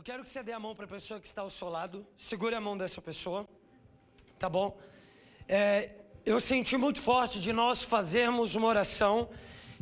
[0.00, 2.06] Eu quero que você dê a mão para a pessoa que está ao seu lado.
[2.16, 3.46] Segure a mão dessa pessoa.
[4.38, 4.74] Tá bom?
[5.46, 9.28] É, eu senti muito forte de nós fazermos uma oração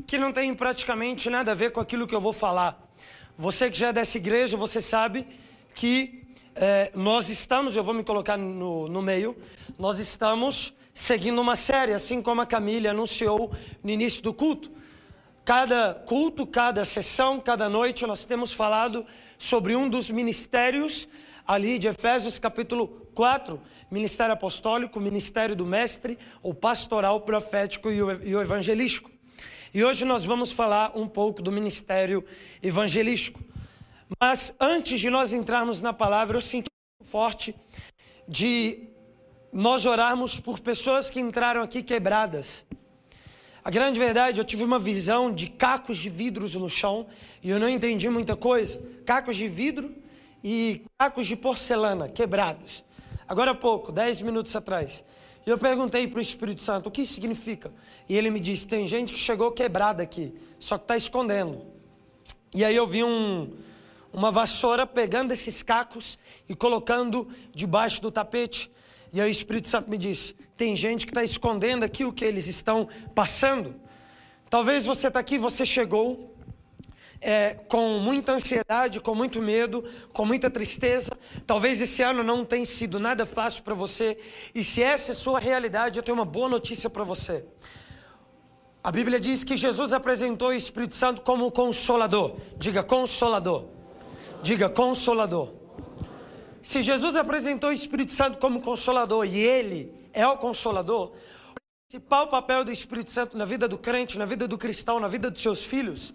[0.09, 2.93] que não tem praticamente nada a ver com aquilo que eu vou falar.
[3.39, 5.25] Você que já é dessa igreja, você sabe
[5.73, 6.27] que
[6.57, 9.37] é, nós estamos, eu vou me colocar no, no meio,
[9.79, 13.53] nós estamos seguindo uma série, assim como a Camila anunciou
[13.85, 14.69] no início do culto.
[15.49, 19.07] Cada culto, cada sessão, cada noite, nós temos falado
[19.39, 21.09] sobre um dos ministérios
[21.47, 23.59] ali de Efésios capítulo 4,
[23.91, 29.11] ministério apostólico, ministério do mestre, o pastoral, profético e o, evangelístico.
[29.73, 32.23] E hoje nós vamos falar um pouco do ministério
[32.63, 33.43] evangelístico.
[34.21, 36.69] Mas antes de nós entrarmos na palavra, eu senti
[37.03, 37.57] forte
[38.29, 38.87] de
[39.51, 42.67] nós orarmos por pessoas que entraram aqui quebradas
[43.69, 47.07] a grande verdade, eu tive uma visão de cacos de vidros no chão
[47.43, 48.81] e eu não entendi muita coisa.
[49.05, 49.95] Cacos de vidro
[50.43, 52.83] e cacos de porcelana quebrados.
[53.29, 55.05] Agora há pouco, dez minutos atrás,
[55.45, 57.71] eu perguntei para o Espírito Santo o que isso significa.
[58.09, 61.61] E ele me disse: tem gente que chegou quebrada aqui, só que está escondendo.
[62.55, 63.53] E aí eu vi um,
[64.11, 68.71] uma vassoura pegando esses cacos e colocando debaixo do tapete.
[69.13, 72.25] E aí o Espírito Santo me disse: tem gente que está escondendo aqui o que
[72.25, 73.77] eles estão passando.
[74.51, 76.35] Talvez você está aqui, você chegou
[77.21, 81.13] é, com muita ansiedade, com muito medo, com muita tristeza.
[81.47, 84.19] Talvez esse ano não tenha sido nada fácil para você.
[84.53, 87.45] E se essa é sua realidade, eu tenho uma boa notícia para você.
[88.83, 92.37] A Bíblia diz que Jesus apresentou o Espírito Santo como consolador.
[92.57, 93.67] Diga consolador.
[94.43, 95.53] Diga consolador.
[96.61, 102.29] Se Jesus apresentou o Espírito Santo como consolador e ele é o consolador, o principal
[102.29, 105.43] papel do Espírito Santo na vida do crente, na vida do cristão, na vida dos
[105.43, 106.15] seus filhos,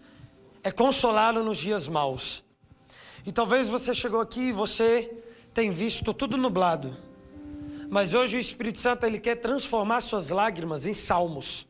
[0.64, 2.44] é consolá-lo nos dias maus.
[3.26, 6.98] E talvez você chegou aqui e você tem visto tudo nublado.
[7.90, 11.68] Mas hoje o Espírito Santo ele quer transformar suas lágrimas em salmos.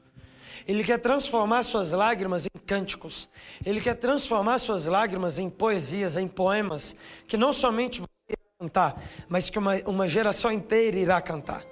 [0.66, 3.30] Ele quer transformar suas lágrimas em cânticos.
[3.66, 6.96] Ele quer transformar suas lágrimas em poesias, em poemas,
[7.28, 11.66] que não somente você irá cantar, mas que uma, uma geração inteira irá cantar.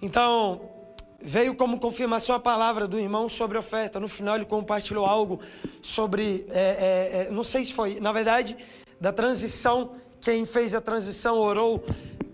[0.00, 0.60] Então,
[1.20, 3.98] veio como confirmação a palavra do irmão sobre oferta.
[3.98, 5.40] No final, ele compartilhou algo
[5.82, 8.56] sobre, é, é, é, não sei se foi, na verdade,
[9.00, 9.92] da transição.
[10.20, 11.84] Quem fez a transição orou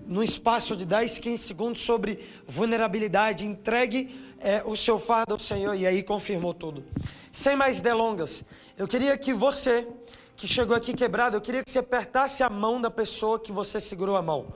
[0.07, 3.47] no espaço de 10, 15 segundos sobre vulnerabilidade.
[3.47, 6.85] Entregue é, o seu fardo ao Senhor e aí confirmou tudo.
[7.33, 8.45] Sem mais delongas,
[8.77, 9.89] eu queria que você,
[10.37, 13.81] que chegou aqui quebrado, eu queria que você apertasse a mão da pessoa que você
[13.81, 14.53] segurou a mão.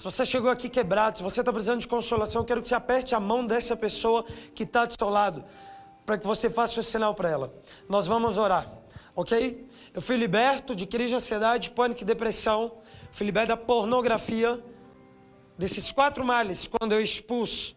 [0.00, 2.74] Se você chegou aqui quebrado, se você está precisando de consolação, eu quero que você
[2.74, 4.24] aperte a mão dessa pessoa
[4.54, 5.44] que está do seu lado,
[6.06, 7.54] para que você faça o sinal para ela.
[7.86, 8.72] Nós vamos orar,
[9.14, 9.68] ok?
[9.92, 12.78] Eu fui liberto de crise de ansiedade, pânico e depressão.
[13.12, 14.58] Fui liberto da pornografia,
[15.58, 17.76] desses quatro males, quando eu expus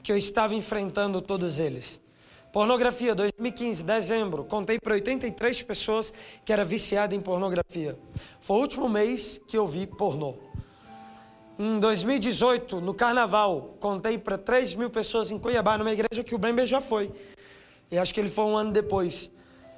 [0.00, 2.00] que eu estava enfrentando todos eles.
[2.52, 6.14] Pornografia, 2015, dezembro, contei para 83 pessoas
[6.44, 7.98] que era viciada em pornografia.
[8.40, 10.43] Foi o último mês que eu vi pornô.
[11.56, 16.38] Em 2018, no carnaval, contei para 3 mil pessoas em Cuiabá, numa igreja que o
[16.38, 17.12] Brember já foi.
[17.92, 19.30] E acho que ele foi um ano depois.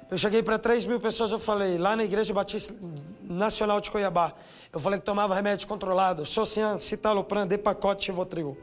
[0.09, 2.73] Eu cheguei para 3 mil pessoas, eu falei, lá na Igreja Batista
[3.21, 4.33] Nacional de Cuiabá,
[4.73, 8.57] eu falei que tomava remédio controlado, Socian, Citalopram, Depacote, Chivotril.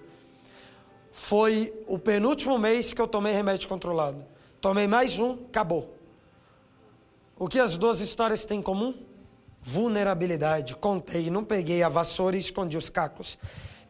[1.12, 4.24] Foi o penúltimo mês que eu tomei remédio controlado.
[4.60, 5.94] Tomei mais um, acabou.
[7.38, 8.94] O que as duas histórias têm em comum?
[9.64, 10.76] Vulnerabilidade.
[10.76, 13.38] Contei, não peguei a vassoura e escondi os cacos.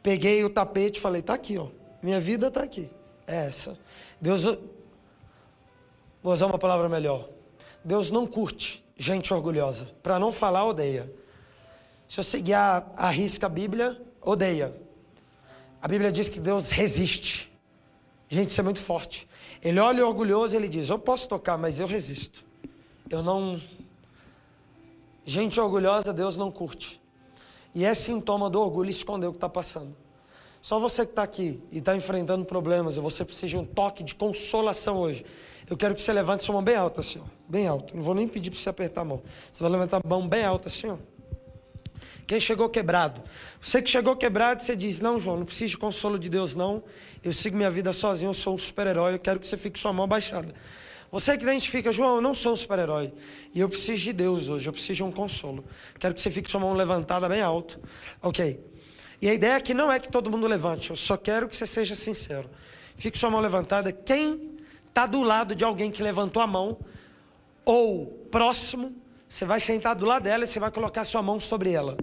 [0.02, 1.66] Peguei o tapete e falei: tá aqui, ó.
[2.02, 2.88] Minha vida tá aqui.
[3.26, 3.76] É essa.
[4.20, 4.44] Deus.
[6.22, 7.28] Vou usar uma palavra melhor.
[7.84, 9.90] Deus não curte gente orgulhosa.
[10.02, 11.12] Para não falar, odeia.
[12.08, 14.74] Se você guiar a risca a Bíblia, odeia.
[15.82, 17.52] A Bíblia diz que Deus resiste.
[18.28, 19.28] Gente, isso é muito forte.
[19.62, 22.44] Ele olha orgulhoso e ele diz: Eu posso tocar, mas eu resisto.
[23.10, 23.60] Eu não,
[25.24, 27.00] Gente orgulhosa, Deus não curte.
[27.74, 29.96] E é sintoma do orgulho esconder o que está passando.
[30.60, 34.02] Só você que está aqui e está enfrentando problemas, e você precisa de um toque
[34.02, 35.24] de consolação hoje.
[35.68, 37.24] Eu quero que você levante sua mão bem alta, ó.
[37.48, 37.96] Bem alto.
[37.96, 39.22] Não vou nem pedir para você apertar a mão.
[39.50, 40.96] Você vai levantar a mão bem alta, ó.
[42.26, 43.22] Quem chegou quebrado?
[43.60, 46.82] Você que chegou quebrado, você diz: Não, João, não preciso de consolo de Deus, não.
[47.22, 49.14] Eu sigo minha vida sozinho, eu sou um super-herói.
[49.14, 50.54] Eu quero que você fique com sua mão baixada.
[51.14, 53.14] Você que identifica, João, eu não sou um super-herói.
[53.54, 55.64] E eu preciso de Deus hoje, eu preciso de um consolo.
[55.96, 57.80] Quero que você fique com sua mão levantada bem alto.
[58.20, 58.60] Ok.
[59.22, 61.68] E a ideia aqui não é que todo mundo levante, eu só quero que você
[61.68, 62.50] seja sincero.
[62.96, 63.92] Fique sua mão levantada.
[63.92, 64.58] Quem
[64.88, 66.76] está do lado de alguém que levantou a mão,
[67.64, 68.92] ou próximo,
[69.34, 71.96] Você vai sentar do lado dela e você vai colocar sua mão sobre ela.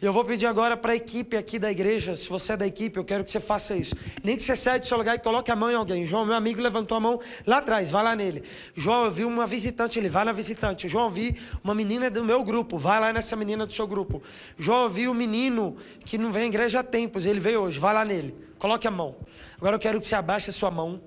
[0.00, 2.98] Eu vou pedir agora para a equipe aqui da igreja, se você é da equipe,
[2.98, 3.94] eu quero que você faça isso.
[4.20, 6.04] Nem que você saia do seu lugar e coloque a mão em alguém.
[6.04, 8.42] João, meu amigo, levantou a mão lá atrás, vai lá nele.
[8.74, 10.88] João, eu vi uma visitante, ele vai na visitante.
[10.88, 14.20] João, eu vi uma menina do meu grupo, vai lá nessa menina do seu grupo.
[14.58, 17.78] João, eu vi um menino que não vem à igreja há tempos, ele veio hoje,
[17.78, 18.36] vai lá nele.
[18.58, 19.14] Coloque a mão.
[19.56, 21.00] Agora eu quero que você abaixe a sua mão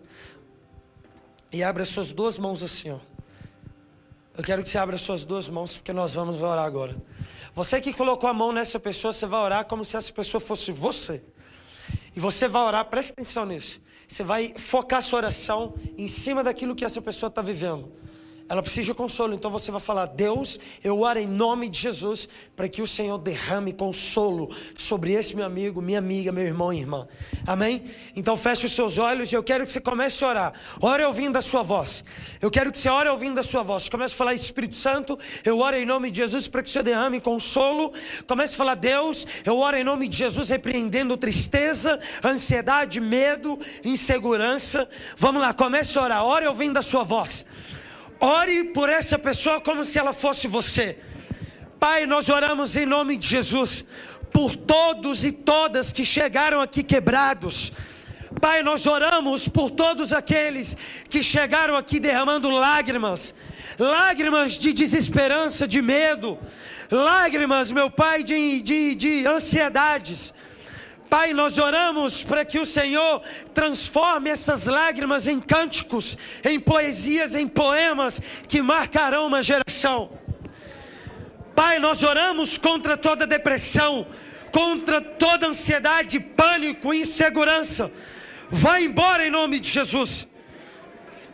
[1.52, 3.15] e abra as suas duas mãos assim, ó.
[4.38, 6.96] Eu quero que você abra as suas duas mãos, porque nós vamos orar agora.
[7.54, 10.74] Você que colocou a mão nessa pessoa, você vai orar como se essa pessoa fosse
[10.74, 11.24] você.
[12.14, 13.80] E você vai orar, preste atenção nisso.
[14.06, 17.92] Você vai focar sua oração em cima daquilo que essa pessoa está vivendo.
[18.48, 22.30] Ela precisa de consolo, então você vai falar: Deus, eu oro em nome de Jesus
[22.56, 26.78] para que o Senhor derrame consolo sobre esse meu amigo, minha amiga, meu irmão e
[26.78, 27.08] irmã.
[27.48, 27.84] Amém?
[28.16, 30.54] Então feche os seus olhos e eu quero que você comece a orar.
[30.80, 32.06] Ore ouvindo a sua voz.
[32.40, 33.90] Eu quero que você ore ouvindo a sua voz.
[33.90, 36.84] Comece a falar: Espírito Santo, eu oro em nome de Jesus para que o Senhor
[36.84, 37.92] derrame consolo.
[38.28, 44.88] Comece a falar: Deus, eu oro em nome de Jesus repreendendo tristeza, ansiedade, medo, insegurança.
[45.18, 46.24] Vamos lá, comece a orar.
[46.24, 47.44] Ore ouvindo a sua voz.
[48.20, 50.98] Ore por essa pessoa como se ela fosse você.
[51.80, 53.86] Pai, nós oramos em nome de Jesus
[54.32, 57.72] por todos e todas que chegaram aqui quebrados.
[58.42, 60.76] Pai, nós oramos por todos aqueles
[61.10, 63.34] que chegaram aqui derramando lágrimas,
[63.80, 66.38] lágrimas de desesperança, de medo,
[66.92, 70.34] lágrimas, meu Pai, de, de, de ansiedades.
[71.18, 73.22] Pai, nós oramos para que o Senhor
[73.54, 80.10] transforme essas lágrimas em cânticos, em poesias, em poemas que marcarão uma geração.
[81.56, 84.06] Pai, nós oramos contra toda depressão,
[84.52, 87.90] contra toda ansiedade, pânico, insegurança.
[88.50, 90.28] Vai embora em nome de Jesus.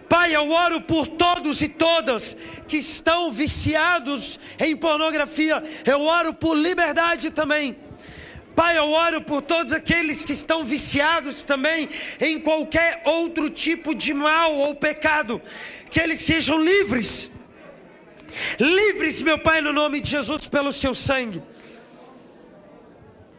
[0.07, 2.37] Pai, eu oro por todos e todas
[2.67, 5.63] que estão viciados em pornografia.
[5.83, 7.75] Eu oro por liberdade também
[8.55, 11.89] Pai, eu oro por todos aqueles que estão viciados também
[12.19, 15.41] em qualquer outro tipo de mal ou pecado,
[15.89, 17.31] que eles sejam livres.
[18.59, 21.41] Livres, meu Pai, no nome de Jesus, pelo seu sangue.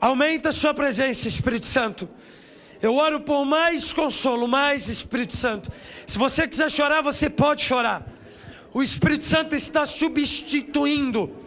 [0.01, 2.09] Aumenta a sua presença, Espírito Santo.
[2.81, 5.71] Eu oro por mais consolo, mais Espírito Santo.
[6.07, 8.05] Se você quiser chorar, você pode chorar.
[8.75, 11.42] O Espírito Santo está substituindo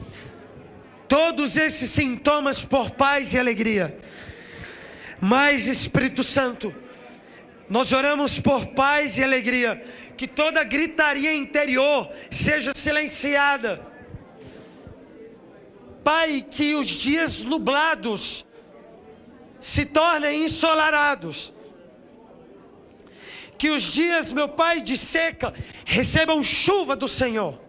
[1.07, 3.97] todos esses sintomas por paz e alegria.
[5.19, 6.73] Mas Espírito Santo,
[7.69, 9.83] nós oramos por paz e alegria,
[10.17, 13.85] que toda gritaria interior seja silenciada.
[16.03, 18.45] Pai, que os dias nublados
[19.59, 21.53] se tornem ensolarados.
[23.57, 25.53] Que os dias, meu Pai, de seca
[25.85, 27.64] recebam chuva do Senhor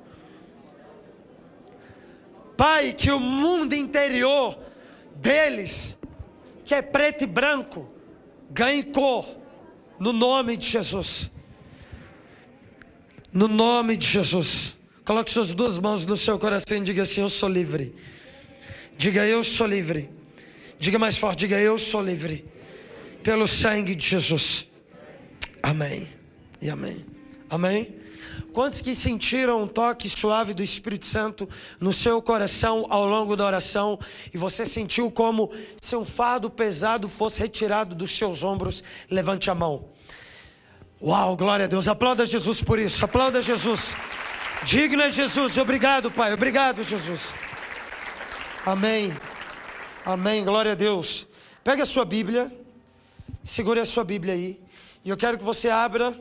[2.57, 4.59] Pai, que o mundo interior
[5.17, 5.99] deles,
[6.65, 7.89] que é preto e branco,
[8.51, 9.27] ganhe cor,
[9.99, 11.31] no nome de Jesus.
[13.33, 14.75] No nome de Jesus.
[15.05, 17.95] Coloque suas duas mãos no seu coração e diga assim: Eu sou livre.
[18.97, 20.11] Diga, Eu sou livre.
[20.79, 22.45] Diga mais forte: Diga, Eu sou livre.
[23.23, 24.67] Pelo sangue de Jesus.
[25.63, 26.09] Amém.
[26.61, 27.05] E amém.
[27.51, 27.95] Amém.
[28.57, 31.47] Quantos que sentiram um toque suave do Espírito Santo
[31.79, 33.99] no seu coração ao longo da oração
[34.33, 38.83] e você sentiu como se um fardo pesado fosse retirado dos seus ombros?
[39.11, 39.91] Levante a mão.
[41.03, 41.87] Uau, glória a Deus.
[41.87, 43.05] Aplauda Jesus por isso.
[43.05, 43.95] Aplauda Jesus.
[44.65, 45.59] Digno é Jesus.
[45.59, 46.33] Obrigado, Pai.
[46.33, 47.35] Obrigado, Jesus.
[48.65, 49.15] Amém.
[50.03, 50.43] Amém.
[50.43, 51.27] Glória a Deus.
[51.63, 52.51] Pega a sua Bíblia.
[53.45, 54.59] Segure a sua Bíblia aí.
[55.05, 56.19] E eu quero que você abra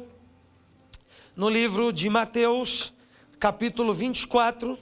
[1.36, 2.94] no livro de Mateus,
[3.38, 4.80] capítulo 24.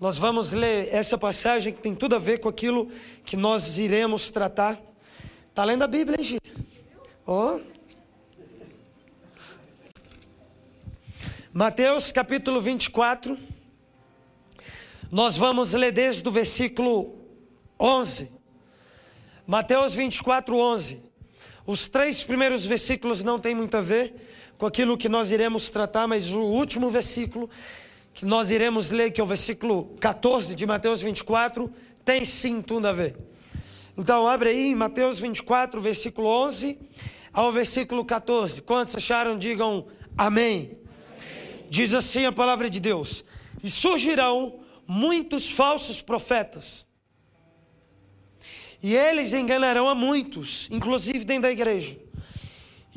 [0.00, 2.90] Nós vamos ler essa passagem que tem tudo a ver com aquilo
[3.24, 4.80] que nós iremos tratar.
[5.50, 6.38] Está lendo a Bíblia, hein, Gi?
[7.26, 7.60] Oh.
[11.52, 13.38] Mateus capítulo 24.
[15.12, 17.18] Nós vamos ler desde o versículo
[17.78, 18.32] 11.
[19.46, 21.02] Mateus 24, 11.
[21.66, 24.14] Os três primeiros versículos não tem muito a ver
[24.60, 27.48] com aquilo que nós iremos tratar, mas o último versículo
[28.12, 31.72] que nós iremos ler, que é o versículo 14 de Mateus 24,
[32.04, 33.16] tem sim tudo a ver.
[33.96, 36.78] Então, abre aí Mateus 24, versículo 11
[37.32, 38.60] ao versículo 14.
[38.60, 39.38] Quantos acharam?
[39.38, 40.76] Digam amém.
[40.76, 40.78] amém.
[41.70, 43.24] Diz assim a palavra de Deus:
[43.64, 46.86] E surgirão muitos falsos profetas,
[48.82, 52.09] e eles enganarão a muitos, inclusive dentro da igreja.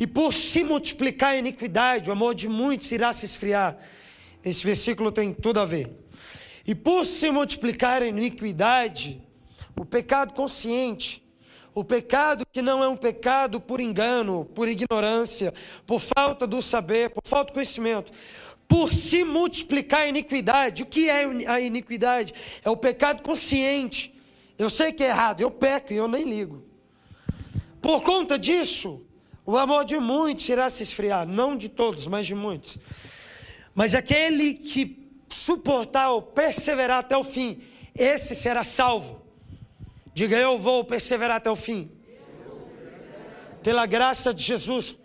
[0.04, 3.78] E por se multiplicar a iniquidade, o amor de muitos irá se esfriar.
[4.44, 5.90] Esse versículo tem tudo a ver.
[6.68, 9.24] E por se multiplicar a iniquidade,
[9.74, 11.24] o pecado consciente,
[11.74, 15.54] o pecado que não é um pecado por engano, por ignorância,
[15.88, 18.12] por falta do saber, por falta de conhecimento,
[18.68, 20.84] por se multiplicar a iniquidade.
[20.84, 22.34] O que é a iniquidade?
[22.62, 24.14] É o pecado consciente.
[24.58, 26.62] Eu sei que é errado, eu peco e eu nem ligo.
[27.82, 29.02] Por conta disso,
[29.46, 32.78] o amor de muitos irá se esfriar, não de todos, mas de muitos.
[33.76, 37.62] Mas aquele que suportar ou perseverar até o fim,
[37.98, 39.22] esse será salvo.
[40.14, 41.92] Diga, eu vou perseverar até o fim.
[43.62, 44.98] Pela graça de Jesus.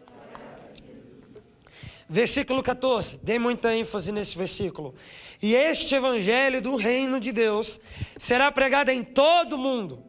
[2.08, 4.94] Versículo 14, dê muita ênfase nesse versículo.
[5.42, 7.78] E este evangelho do reino de Deus
[8.16, 10.07] será pregado em todo o mundo.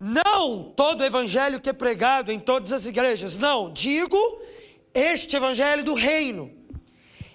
[0.00, 3.72] Não todo evangelho que é pregado em todas as igrejas, não.
[3.72, 4.18] Digo
[4.94, 6.52] este evangelho do reino.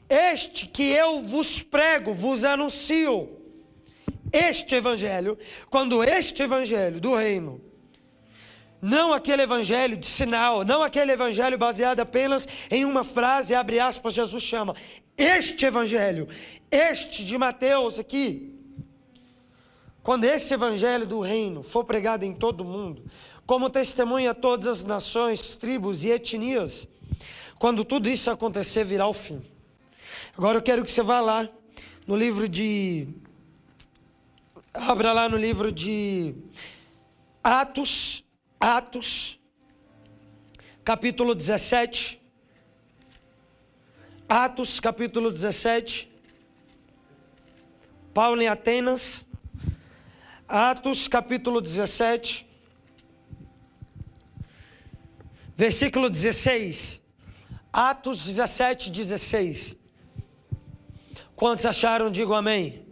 [0.09, 3.43] Este que eu vos prego, vos anuncio
[4.33, 5.37] este evangelho,
[5.69, 7.61] quando este evangelho do reino,
[8.81, 14.15] não aquele evangelho de sinal, não aquele evangelho baseado apenas em uma frase, abre aspas,
[14.15, 14.75] Jesus chama,
[15.15, 16.27] este evangelho,
[16.71, 18.52] este de Mateus aqui,
[20.03, 23.03] quando esse evangelho do reino for pregado em todo o mundo,
[23.45, 26.87] como testemunha a todas as nações, tribos e etnias,
[27.57, 29.41] quando tudo isso acontecer, virá o fim.
[30.37, 31.49] Agora eu quero que você vá lá
[32.05, 33.07] no livro de
[34.73, 36.33] Abra lá no livro de
[37.43, 38.25] Atos,
[38.59, 39.39] Atos,
[40.83, 42.19] capítulo 17.
[44.27, 46.11] Atos, capítulo 17.
[48.15, 49.23] Paulo em Atenas.
[50.47, 52.45] Atos, capítulo 17.
[55.55, 57.01] Versículo 16.
[57.71, 59.77] Atos 17, 16.
[61.35, 62.11] Quantos acharam?
[62.11, 62.85] Digo amém.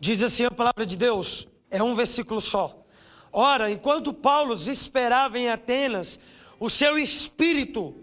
[0.00, 2.84] Diz assim a palavra de Deus, é um versículo só.
[3.32, 6.18] Ora, enquanto Paulo esperava em Atenas,
[6.58, 7.94] o seu espírito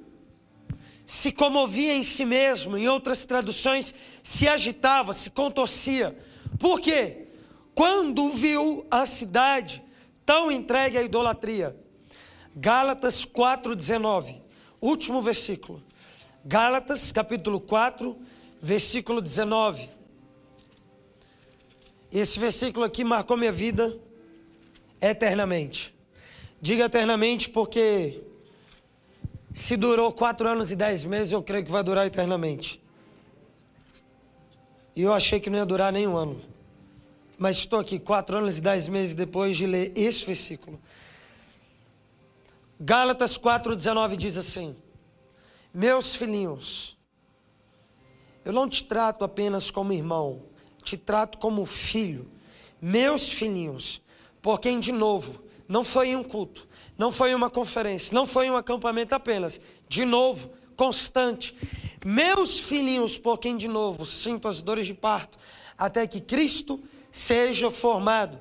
[1.06, 6.18] se comovia em si mesmo, em outras traduções, se agitava, se contorcia.
[6.60, 7.23] Por quê?
[7.76, 9.84] Quando viu a cidade
[10.26, 11.76] tão entregue à idolatria.
[12.56, 14.42] Gálatas 4,19,
[14.80, 15.82] último versículo.
[16.46, 18.16] Gálatas capítulo 4,
[18.62, 19.90] versículo 19.
[22.12, 23.98] Esse versículo aqui marcou minha vida
[25.02, 25.96] eternamente.
[26.62, 28.22] Diga eternamente porque
[29.52, 32.80] se durou quatro anos e dez meses, eu creio que vai durar eternamente.
[34.96, 36.53] E eu achei que não ia durar nem um ano.
[37.44, 40.80] Mas estou aqui quatro anos e dez meses depois de ler esse versículo.
[42.80, 44.74] Gálatas 4,19 diz assim:
[45.74, 46.98] Meus filhinhos,
[48.46, 50.44] eu não te trato apenas como irmão,
[50.86, 52.32] te trato como filho,
[52.82, 54.02] meus filhinhos,
[54.42, 56.66] por quem de novo, não foi em um culto,
[56.98, 59.60] não foi em uma conferência, não foi em um acampamento apenas,
[59.90, 61.54] de novo, constante,
[62.06, 65.38] meus filhinhos, por quem de novo sinto as dores de parto,
[65.78, 66.82] até que Cristo
[67.14, 68.40] seja formado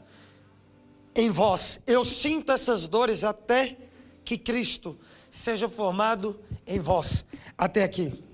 [1.14, 1.78] em vós.
[1.86, 3.76] Eu sinto essas dores até
[4.24, 4.98] que Cristo
[5.30, 7.26] seja formado em vós.
[7.56, 8.24] Até aqui.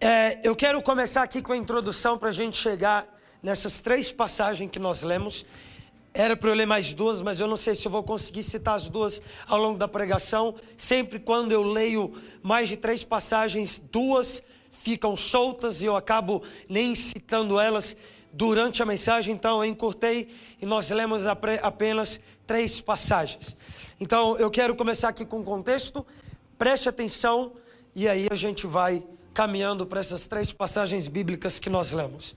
[0.00, 3.06] É, eu quero começar aqui com a introdução para a gente chegar
[3.40, 5.46] nessas três passagens que nós lemos.
[6.12, 8.74] Era para eu ler mais duas, mas eu não sei se eu vou conseguir citar
[8.74, 10.56] as duas ao longo da pregação.
[10.76, 14.42] Sempre quando eu leio mais de três passagens, duas
[14.78, 17.96] ficam soltas e eu acabo nem citando elas
[18.32, 19.34] durante a mensagem.
[19.34, 20.28] Então eu encurtei
[20.60, 23.56] e nós lemos apenas três passagens.
[24.00, 26.06] Então eu quero começar aqui com o contexto.
[26.56, 27.52] Preste atenção
[27.94, 29.04] e aí a gente vai
[29.34, 32.36] caminhando para essas três passagens bíblicas que nós lemos.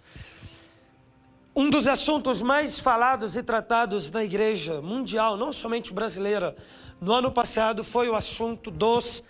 [1.55, 6.55] Um dos assuntos mais falados e tratados na igreja mundial, não somente brasileira,
[6.99, 9.23] no ano passado foi o assunto dos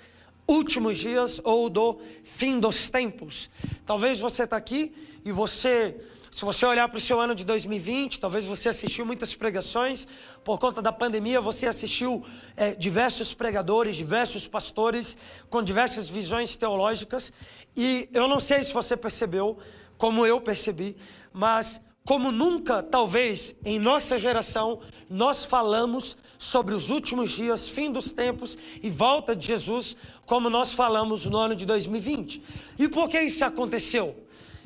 [0.51, 3.49] últimos dias ou do fim dos tempos.
[3.85, 4.93] Talvez você está aqui
[5.23, 5.95] e você
[6.31, 10.07] se você olhar para o seu ano de 2020, talvez você assistiu muitas pregações,
[10.45, 12.23] por conta da pandemia, você assistiu
[12.55, 15.17] é, diversos pregadores, diversos pastores,
[15.49, 17.33] com diversas visões teológicas,
[17.75, 19.57] e eu não sei se você percebeu,
[19.97, 20.95] como eu percebi,
[21.33, 24.79] mas como nunca, talvez, em nossa geração,
[25.09, 29.95] nós falamos sobre os últimos dias, fim dos tempos e volta de Jesus,
[30.31, 32.41] como nós falamos no ano de 2020.
[32.79, 34.15] E por que isso aconteceu?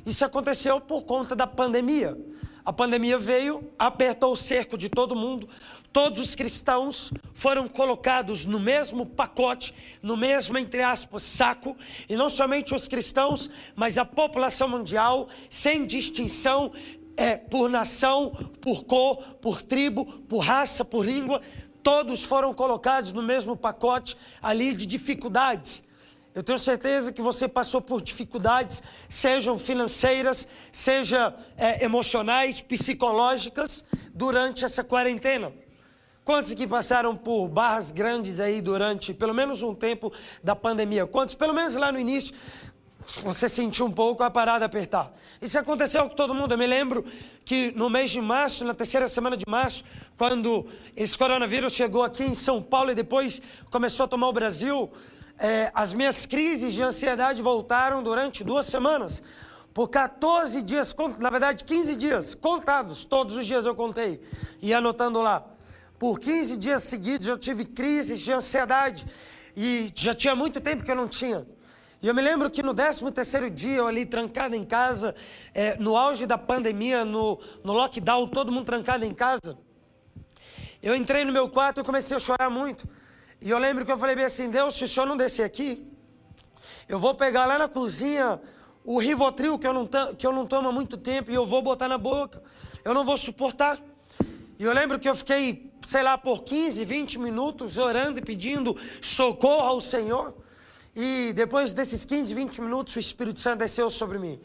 [0.05, 2.15] Isso aconteceu por conta da pandemia.
[2.63, 5.49] A pandemia veio, apertou o cerco de todo mundo.
[5.91, 11.75] Todos os cristãos foram colocados no mesmo pacote, no mesmo, entre aspas, saco.
[12.07, 16.71] E não somente os cristãos, mas a população mundial, sem distinção
[17.17, 18.31] é, por nação,
[18.61, 21.41] por cor, por tribo, por raça, por língua.
[21.85, 25.83] Todos foram colocados no mesmo pacote ali de dificuldades.
[26.33, 34.65] Eu tenho certeza que você passou por dificuldades, sejam financeiras, sejam é, emocionais, psicológicas, durante
[34.65, 35.53] essa quarentena.
[36.23, 40.11] Quantos que passaram por barras grandes aí durante pelo menos um tempo
[40.43, 41.05] da pandemia?
[41.05, 42.33] Quantos, pelo menos lá no início,
[43.21, 45.13] você sentiu um pouco a parada apertar?
[45.41, 46.53] Isso aconteceu com todo mundo.
[46.53, 47.05] Eu me lembro
[47.43, 49.83] que no mês de março, na terceira semana de março,
[50.17, 54.91] quando esse coronavírus chegou aqui em São Paulo e depois começou a tomar o Brasil,
[55.37, 59.21] é, as minhas crises de ansiedade voltaram durante duas semanas.
[59.73, 64.21] Por 14 dias, na verdade 15 dias, contados, todos os dias eu contei,
[64.61, 65.45] e anotando lá.
[65.99, 69.05] Por 15 dias seguidos eu tive crises de ansiedade,
[69.55, 71.45] e já tinha muito tempo que eu não tinha.
[72.01, 75.15] E eu me lembro que no 13 terceiro dia, eu ali trancado em casa,
[75.53, 79.57] é, no auge da pandemia, no, no lockdown, todo mundo trancado em casa,
[80.83, 82.87] eu entrei no meu quarto e comecei a chorar muito.
[83.41, 85.87] E eu lembro que eu falei bem assim: Deus, se o senhor não descer aqui,
[86.87, 88.39] eu vou pegar lá na cozinha
[88.83, 91.61] o Rivotril, que eu, não, que eu não tomo há muito tempo, e eu vou
[91.61, 92.41] botar na boca.
[92.83, 93.81] Eu não vou suportar.
[94.59, 98.77] E eu lembro que eu fiquei, sei lá, por 15, 20 minutos orando e pedindo
[99.01, 100.35] socorro ao Senhor.
[100.95, 104.39] E depois desses 15, 20 minutos, o Espírito Santo desceu sobre mim.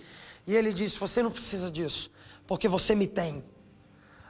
[0.47, 2.11] E ele disse: Você não precisa disso,
[2.47, 3.45] porque você me tem.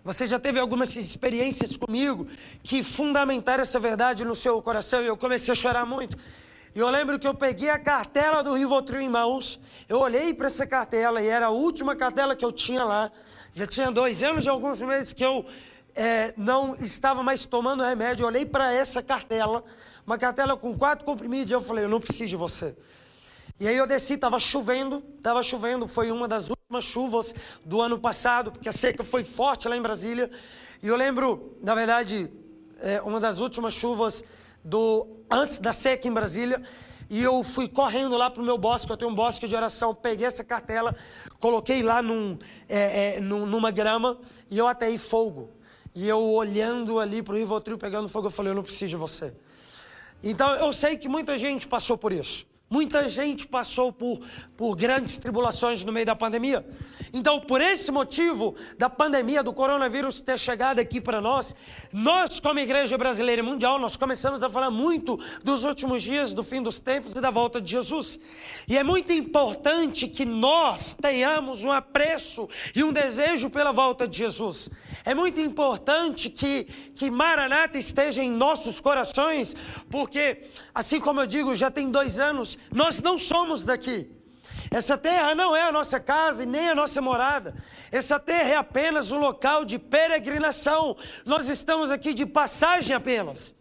[0.02, 2.26] Você já teve algumas experiências comigo
[2.62, 6.16] que fundamentaram essa verdade no seu coração e eu comecei a chorar muito.
[6.74, 10.46] E eu lembro que eu peguei a cartela do Rivotril em mãos, eu olhei para
[10.46, 13.10] essa cartela e era a última cartela que eu tinha lá.
[13.52, 15.44] Já tinha dois anos e alguns meses que eu
[15.94, 18.22] é, não estava mais tomando remédio.
[18.22, 19.64] Eu olhei para essa cartela,
[20.06, 22.76] uma cartela com quatro comprimidos, eu falei: Eu não preciso de você.
[23.58, 27.98] E aí eu desci, estava chovendo, estava chovendo, foi uma das últimas chuvas do ano
[27.98, 30.30] passado, porque a seca foi forte lá em Brasília.
[30.82, 32.32] E eu lembro, na verdade,
[32.80, 34.24] é, uma das últimas chuvas
[34.64, 36.62] do antes da seca em Brasília.
[37.10, 39.92] E eu fui correndo lá para o meu bosque, eu tenho um bosque de oração,
[39.94, 40.94] peguei essa cartela,
[41.40, 44.16] coloquei lá num, é, é, numa grama
[44.48, 45.50] e eu atei fogo.
[45.94, 48.96] E eu olhando ali para o Rivotril pegando fogo, eu falei, eu não preciso de
[48.96, 49.34] você.
[50.22, 52.46] Então eu sei que muita gente passou por isso.
[52.72, 54.20] Muita gente passou por,
[54.56, 56.64] por grandes tribulações no meio da pandemia.
[57.12, 61.52] Então, por esse motivo da pandemia, do coronavírus ter chegado aqui para nós,
[61.92, 66.44] nós, como Igreja Brasileira e Mundial, nós começamos a falar muito dos últimos dias, do
[66.44, 68.20] fim dos tempos e da volta de Jesus.
[68.68, 74.18] E é muito importante que nós tenhamos um apreço e um desejo pela volta de
[74.18, 74.70] Jesus.
[75.04, 79.56] É muito importante que, que Maranata esteja em nossos corações,
[79.90, 80.44] porque,
[80.80, 84.10] assim como eu digo, já tem dois anos nós não somos daqui.
[84.70, 87.54] Essa terra não é a nossa casa e nem a nossa morada.
[87.90, 90.96] Essa terra é apenas um local de peregrinação.
[91.26, 93.54] Nós estamos aqui de passagem apenas.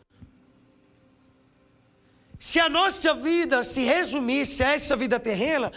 [2.39, 5.71] Se a nossa vida se resumisse a essa vida terrena,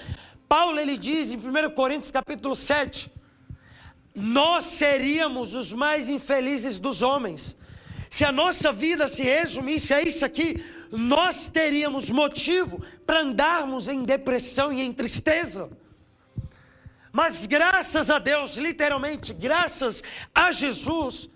[0.49, 3.11] Paulo ele diz em 1 Coríntios capítulo 7,
[4.15, 7.57] nós seríamos os mais infelizes dos homens.
[8.09, 14.05] Se a nossa vida se resumisse a isso aqui, nós teríamos motivo para andarmos em
[14.05, 15.71] depressão e em tristeza.
[17.11, 20.03] Mas graças a Deus, literalmente, graças
[20.35, 21.29] a Jesus,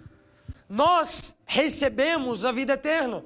[0.68, 3.24] nós recebemos a vida eterna.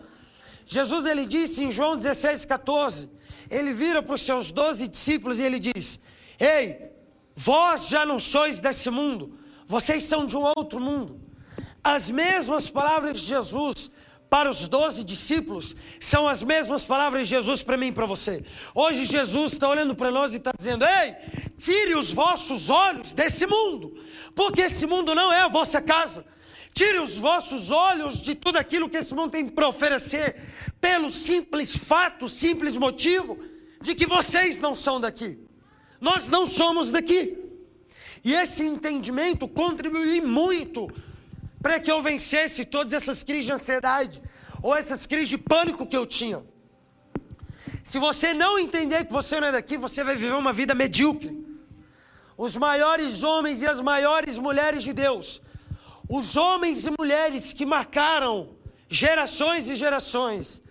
[0.66, 3.10] Jesus ele disse em João 16, 14,
[3.50, 5.98] ele vira para os seus doze discípulos e ele diz:
[6.38, 6.92] Ei,
[7.34, 11.20] vós já não sois desse mundo, vocês são de um outro mundo.
[11.82, 13.90] As mesmas palavras de Jesus
[14.30, 18.44] para os doze discípulos são as mesmas palavras de Jesus para mim e para você.
[18.72, 21.16] Hoje Jesus está olhando para nós e está dizendo: Ei,
[21.58, 23.92] tire os vossos olhos desse mundo,
[24.32, 26.24] porque esse mundo não é a vossa casa.
[26.72, 30.36] Tire os vossos olhos de tudo aquilo que esse mundo tem para oferecer,
[30.80, 33.36] pelo simples fato, simples motivo
[33.82, 35.38] de que vocês não são daqui.
[36.00, 37.36] Nós não somos daqui.
[38.22, 40.86] E esse entendimento contribuiu muito
[41.62, 44.22] para que eu vencesse todas essas crises de ansiedade
[44.62, 46.42] ou essas crises de pânico que eu tinha.
[47.82, 51.38] Se você não entender que você não é daqui, você vai viver uma vida medíocre.
[52.36, 55.42] Os maiores homens e as maiores mulheres de Deus,
[56.08, 58.56] os homens e mulheres que marcaram
[58.88, 60.62] gerações e gerações,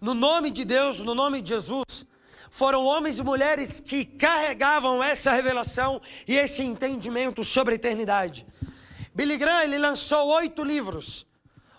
[0.00, 2.06] no nome de Deus, no nome de Jesus,
[2.50, 8.46] foram homens e mulheres que carregavam essa revelação e esse entendimento sobre a eternidade.
[9.14, 11.26] Billy Graham ele lançou oito livros.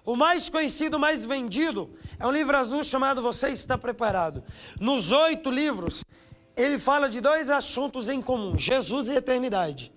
[0.03, 4.43] O mais conhecido, mais vendido, é um livro azul chamado Você Está Preparado.
[4.79, 6.03] Nos oito livros,
[6.55, 9.91] ele fala de dois assuntos em comum: Jesus e eternidade.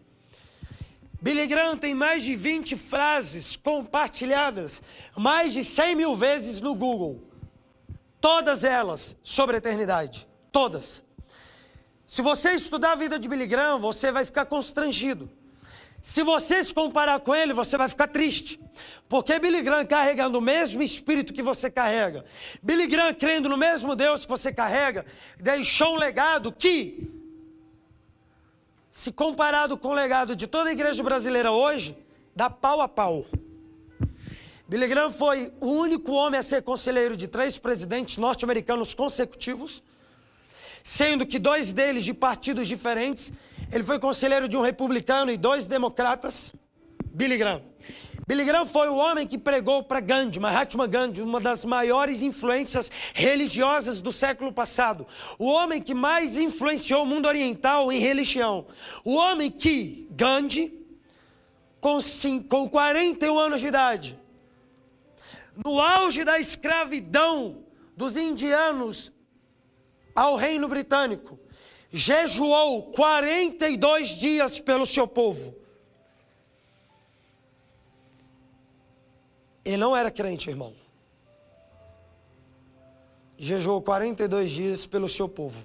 [1.21, 4.83] Billy Graham tem mais de 20 frases compartilhadas,
[5.17, 7.23] mais de 100 mil vezes no Google.
[8.21, 10.29] Todas elas sobre a eternidade.
[10.53, 11.03] Todas.
[12.07, 15.31] Se você estudar a vida de Billy Graham, você vai ficar constrangido.
[16.05, 18.61] Se você se comparar com ele, você vai ficar triste.
[19.09, 22.27] Porque Billy Graham carregando o mesmo espírito que você carrega,
[22.63, 25.07] Billy Graham crendo no mesmo Deus que você carrega,
[25.39, 27.11] deixou um legado que
[28.93, 31.97] se comparado com o legado de toda a igreja brasileira hoje,
[32.37, 33.25] dá pau a pau.
[34.69, 39.83] Billy Graham foi o único homem a ser conselheiro de três presidentes norte-americanos consecutivos,
[40.83, 43.33] sendo que dois deles de partidos diferentes.
[43.75, 46.53] Ele foi conselheiro de um republicano e dois democratas.
[47.07, 47.61] Billy Graham.
[48.25, 52.89] Billy Graham foi o homem que pregou para Gandhi, Mahatma Gandhi, uma das maiores influências
[53.13, 55.05] religiosas do século passado.
[55.41, 58.65] O homem que mais influenciou o mundo oriental em religião.
[59.05, 60.73] O homem que Gandhi,
[61.81, 61.99] com,
[62.49, 64.17] com 41 anos de idade,
[65.65, 67.65] no auge da escravidão
[67.97, 69.13] dos indianos
[70.15, 71.41] ao reino britânico,
[71.97, 75.55] jejuou 42 dias pelo seu povo.
[79.65, 80.75] Ele não era crente, irmão.
[83.39, 85.65] Jejuou 42 dias pelo seu povo.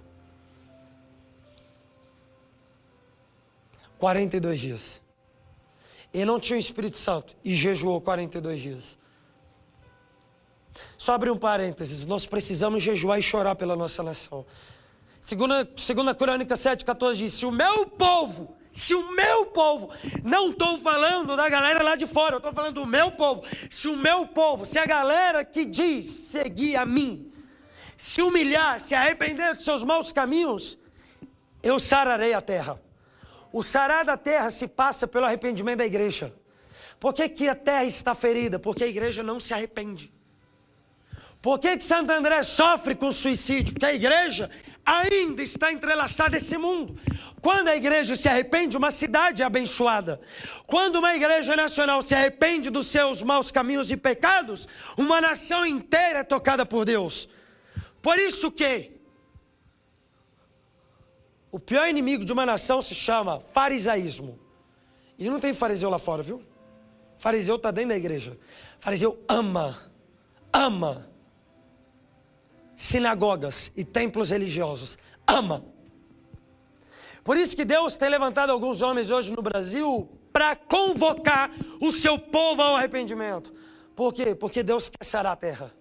[3.98, 5.02] 42 dias.
[6.14, 9.00] Ele não tinha o Espírito Santo e jejuou 42 dias.
[10.96, 14.46] Só abrir um parênteses, nós precisamos jejuar e chorar pela nossa nação.
[15.22, 19.90] Segunda, segunda Crônica 7, 14 diz: Se o meu povo se o meu povo,
[20.24, 23.44] não estou falando da galera lá de fora, eu estou falando do meu povo.
[23.70, 27.32] Se o meu povo, se a galera que diz seguir a mim,
[27.98, 30.78] se humilhar, se arrepender dos seus maus caminhos,
[31.64, 32.80] eu sararei a terra.
[33.52, 36.34] O sarar da terra se passa pelo arrependimento da igreja.
[37.00, 38.60] Por que, que a terra está ferida?
[38.60, 40.14] Porque a igreja não se arrepende.
[41.42, 43.74] Por que, que Santo André sofre com suicídio?
[43.74, 44.50] Porque a igreja
[44.86, 47.00] ainda está entrelaçada a esse mundo.
[47.42, 50.20] Quando a igreja se arrepende, uma cidade é abençoada.
[50.68, 56.20] Quando uma igreja nacional se arrepende dos seus maus caminhos e pecados, uma nação inteira
[56.20, 57.30] é tocada por Deus.
[58.02, 59.00] Por isso que
[61.50, 64.38] o pior inimigo de uma nação se chama farisaísmo.
[65.18, 66.44] E não tem fariseu lá fora, viu?
[67.18, 68.38] Fariseu está dentro da igreja.
[68.80, 69.90] Fariseu ama,
[70.52, 71.09] ama
[72.80, 74.98] sinagogas e templos religiosos.
[75.28, 75.66] Ama.
[77.26, 82.18] Por isso que Deus tem levantado alguns homens hoje no Brasil para convocar o seu
[82.18, 83.54] povo ao arrependimento.
[83.94, 84.34] Por quê?
[84.34, 85.76] Porque Deus quer sarar a terra.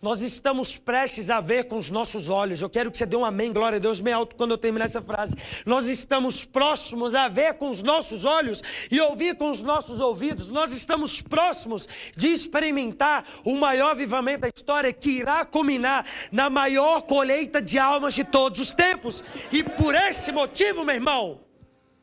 [0.00, 2.60] Nós estamos prestes a ver com os nossos olhos.
[2.60, 4.84] Eu quero que você dê um amém, glória a Deus, bem alto quando eu terminar
[4.84, 5.34] essa frase.
[5.64, 10.48] Nós estamos próximos a ver com os nossos olhos e ouvir com os nossos ouvidos.
[10.48, 17.02] Nós estamos próximos de experimentar o maior avivamento da história que irá culminar na maior
[17.02, 19.24] colheita de almas de todos os tempos.
[19.50, 21.40] E por esse motivo, meu irmão,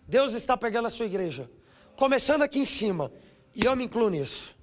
[0.08, 1.50] Deus está pegando a sua igreja,
[1.96, 3.12] começando aqui em cima,
[3.56, 4.56] e eu me incluo nisso.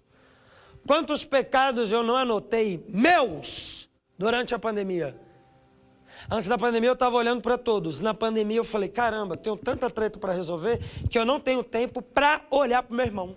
[0.90, 5.16] Quantos pecados eu não anotei meus durante a pandemia?
[6.28, 8.00] Antes da pandemia eu estava olhando para todos.
[8.00, 12.02] Na pandemia eu falei: caramba, tenho tanta treta para resolver que eu não tenho tempo
[12.02, 13.36] para olhar para o meu irmão.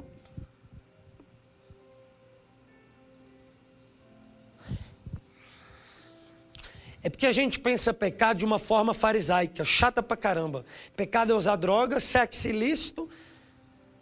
[7.03, 10.65] É porque a gente pensa pecado de uma forma farisaica, chata pra caramba.
[10.95, 13.07] Pecado é usar droga, sexo ilícito,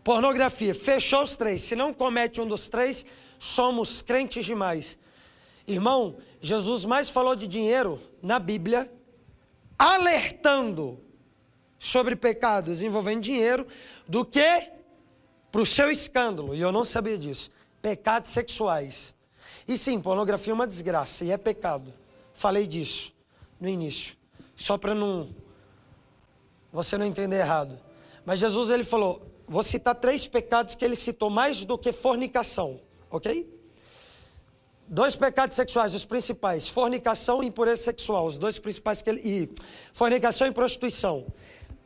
[0.06, 0.74] pornografia.
[0.74, 1.62] Fechou os três.
[1.64, 3.06] Se não comete um dos três,
[3.42, 5.00] somos crentes demais.
[5.68, 8.94] Irmão, Jesus mais falou de dinheiro na Bíblia,
[9.80, 11.00] alertando
[11.80, 13.66] sobre pecados envolvendo dinheiro,
[14.08, 14.70] do que
[15.52, 17.50] para o seu escândalo, e eu não sabia disso,
[17.82, 19.16] pecados sexuais.
[19.68, 21.92] E sim, pornografia é uma desgraça, e é pecado.
[22.36, 23.12] Falei disso
[23.60, 24.16] no início,
[24.56, 25.34] só para não
[26.72, 27.80] você não entender errado.
[28.24, 32.80] Mas Jesus ele falou, vou citar três pecados que ele citou mais do que fornicação
[33.12, 33.48] ok?
[34.88, 39.22] Dois pecados sexuais, os principais: fornicação e impureza sexual, os dois principais que ele.
[39.24, 39.50] E
[39.94, 41.28] fornicação e prostituição.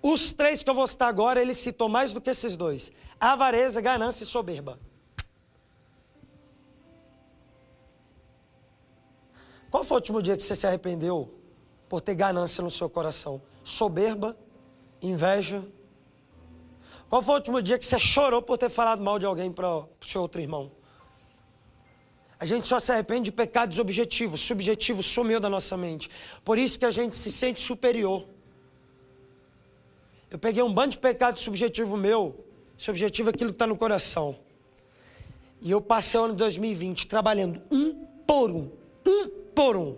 [0.02, 3.82] Os três que eu vou citar agora, ele citou mais do que esses dois: avareza,
[3.82, 4.80] ganância e soberba.
[9.70, 11.34] Qual foi o último dia que você se arrependeu
[11.90, 13.42] por ter ganância no seu coração.
[13.64, 14.38] Soberba,
[15.02, 15.64] inveja.
[17.10, 19.70] Qual foi o último dia que você chorou por ter falado mal de alguém para
[19.70, 20.72] o seu outro irmão?
[22.40, 24.42] A gente só se arrepende de pecados objetivos.
[24.42, 26.10] Subjetivo sumiu da nossa mente.
[26.44, 28.28] Por isso que a gente se sente superior.
[30.30, 32.46] Eu peguei um bando de pecado subjetivo meu.
[32.78, 34.38] Subjetivo é aquilo que está no coração.
[35.62, 38.72] E eu passei o ano de 2020 trabalhando um por um.
[39.06, 39.98] Um por um.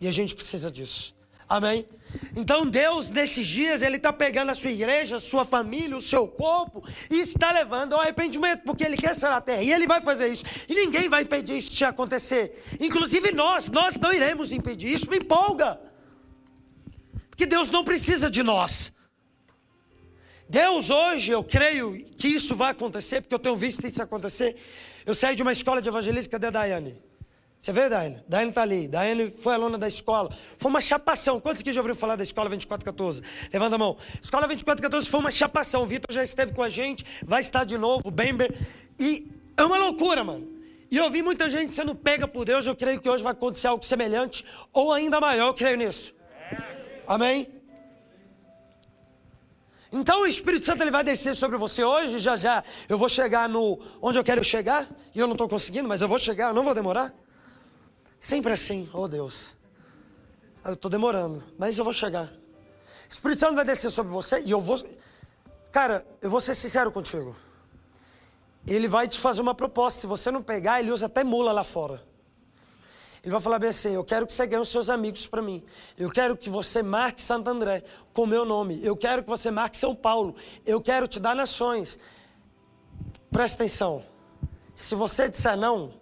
[0.00, 1.15] E a gente precisa disso.
[1.48, 1.86] Amém?
[2.34, 6.26] Então Deus, nesses dias, Ele está pegando a sua igreja, a sua família, o seu
[6.26, 10.00] corpo e está levando ao arrependimento, porque Ele quer ser a terra e Ele vai
[10.00, 10.44] fazer isso.
[10.68, 12.62] E ninguém vai impedir isso de acontecer.
[12.80, 14.88] Inclusive nós, nós não iremos impedir.
[14.88, 15.80] Isso me empolga.
[17.30, 18.92] Porque Deus não precisa de nós.
[20.48, 24.56] Deus hoje, eu creio que isso vai acontecer, porque eu tenho visto isso acontecer.
[25.04, 27.05] Eu saí de uma escola de evangelismo, cadê a Daiane?
[27.60, 28.22] Você vê, Daiane?
[28.28, 28.86] Daiane está ali.
[28.86, 30.30] Daiane foi aluna da escola.
[30.56, 31.40] Foi uma chapação.
[31.40, 33.22] Quantos aqui já ouviram falar da Escola 2414?
[33.52, 33.96] Levanta a mão.
[34.22, 35.82] Escola 2414 foi uma chapação.
[35.82, 38.56] O Vitor já esteve com a gente, vai estar de novo, Bember.
[38.98, 40.46] E é uma loucura, mano.
[40.90, 42.66] E eu vi muita gente sendo pega por Deus.
[42.66, 45.48] Eu creio que hoje vai acontecer algo semelhante ou ainda maior.
[45.48, 46.14] Eu creio nisso.
[47.06, 47.48] Amém?
[49.92, 52.62] Então o Espírito Santo ele vai descer sobre você hoje, já já.
[52.88, 56.08] Eu vou chegar no onde eu quero chegar, e eu não estou conseguindo, mas eu
[56.08, 57.14] vou chegar, eu não vou demorar.
[58.18, 59.56] Sempre assim, oh Deus.
[60.64, 62.26] Eu estou demorando, mas eu vou chegar.
[62.26, 64.82] O Espírito Santo vai descer sobre você e eu vou.
[65.70, 67.36] Cara, eu vou ser sincero contigo.
[68.66, 70.00] Ele vai te fazer uma proposta.
[70.00, 72.02] Se você não pegar, ele usa até mula lá fora.
[73.22, 75.62] Ele vai falar bem assim: Eu quero que você ganhe os seus amigos para mim.
[75.96, 78.80] Eu quero que você marque Santo André com meu nome.
[78.84, 80.34] Eu quero que você marque São Paulo.
[80.64, 81.98] Eu quero te dar nações.
[83.30, 84.04] Presta atenção.
[84.74, 85.92] Se você disser não,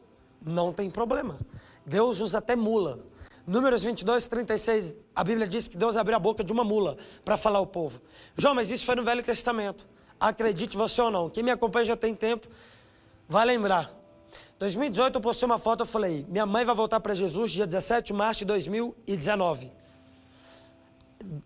[0.41, 1.39] não tem problema.
[1.87, 3.05] Deus usa até mula.
[3.47, 7.37] Números 22, 36, a Bíblia diz que Deus abriu a boca de uma mula para
[7.37, 8.01] falar ao povo.
[8.37, 9.87] João, mas isso foi no Velho Testamento.
[10.19, 11.29] Acredite você ou não.
[11.29, 12.49] Quem me acompanha já tem tempo,
[13.29, 13.93] vai lembrar.
[14.59, 18.07] 2018 eu postei uma foto, eu falei, minha mãe vai voltar para Jesus dia 17
[18.07, 19.71] de março de 2019.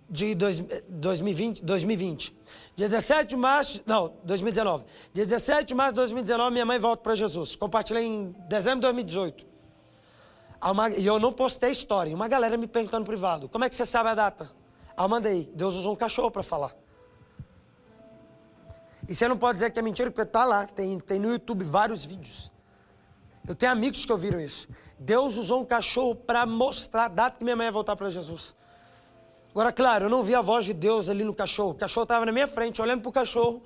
[0.08, 2.36] De dois, 2020, 2020.
[2.76, 4.84] Dia 17 de março, não, 2019.
[5.12, 7.56] Dia 17 de março de 2019, minha mãe volta para Jesus.
[7.56, 9.57] Compartilhei em dezembro de 2018.
[10.98, 12.14] E eu não postei história.
[12.14, 14.50] Uma galera me perguntando no privado, como é que você sabe a data?
[14.96, 16.74] Aí eu mandei, Deus usou um cachorro para falar.
[19.08, 21.64] E você não pode dizer que é mentira, porque está lá, tem, tem no YouTube
[21.64, 22.50] vários vídeos.
[23.46, 24.68] Eu tenho amigos que ouviram isso.
[24.98, 28.54] Deus usou um cachorro para mostrar a data que minha mãe ia voltar para Jesus.
[29.50, 31.70] Agora, claro, eu não vi a voz de Deus ali no cachorro.
[31.70, 33.62] O cachorro estava na minha frente, olhando para o cachorro.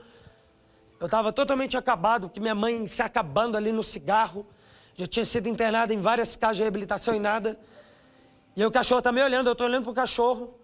[1.01, 4.47] Eu estava totalmente acabado, porque minha mãe se acabando ali no cigarro.
[4.95, 7.59] Já tinha sido internada em várias casas de reabilitação e nada.
[8.55, 10.55] E aí o cachorro está me olhando, eu estou olhando para o cachorro.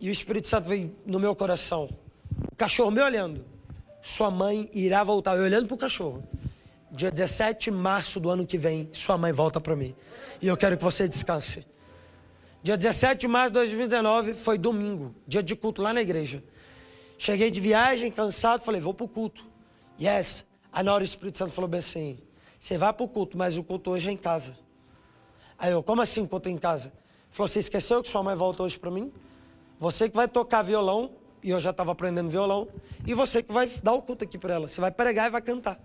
[0.00, 1.88] E o Espírito Santo veio no meu coração.
[2.50, 3.44] O cachorro me olhando.
[4.00, 5.36] Sua mãe irá voltar.
[5.36, 6.22] Eu olhando para o cachorro.
[6.90, 9.94] Dia 17 de março do ano que vem, sua mãe volta para mim.
[10.40, 11.66] E eu quero que você descanse.
[12.62, 16.42] Dia 17 de março de 2019 foi domingo, dia de culto lá na igreja.
[17.18, 19.44] Cheguei de viagem, cansado, falei, vou para o culto.
[20.00, 20.46] Yes.
[20.72, 22.18] Aí na hora o Espírito Santo falou bem assim:
[22.58, 24.56] você vai para o culto, mas o culto hoje é em casa.
[25.58, 26.92] Aí eu, como assim o culto é em casa?
[27.30, 29.12] Falou, você esqueceu que sua mãe volta hoje para mim?
[29.78, 31.10] Você que vai tocar violão,
[31.42, 32.68] e eu já estava aprendendo violão,
[33.06, 34.68] e você que vai dar o culto aqui para ela.
[34.68, 35.78] Você vai pregar e vai cantar.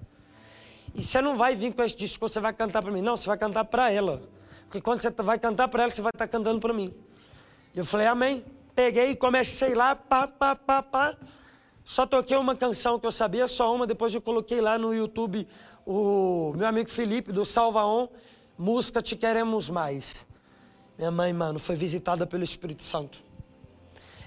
[0.96, 3.02] E você não vai vir com esse discurso, você vai cantar para mim.
[3.02, 4.24] Não, você vai cantar para ela.
[4.66, 6.94] Porque quando você vai cantar para ela, você vai estar tá cantando para mim.
[7.74, 8.44] E eu falei, amém.
[8.76, 11.18] Peguei e comecei lá, pá, pá, pá, pá.
[11.84, 13.86] Só toquei uma canção que eu sabia, só uma.
[13.86, 15.48] Depois eu coloquei lá no YouTube
[15.86, 18.08] o meu amigo Felipe, do Salvaon,
[18.58, 20.26] música Te Queremos Mais.
[20.98, 23.22] Minha mãe, mano, foi visitada pelo Espírito Santo.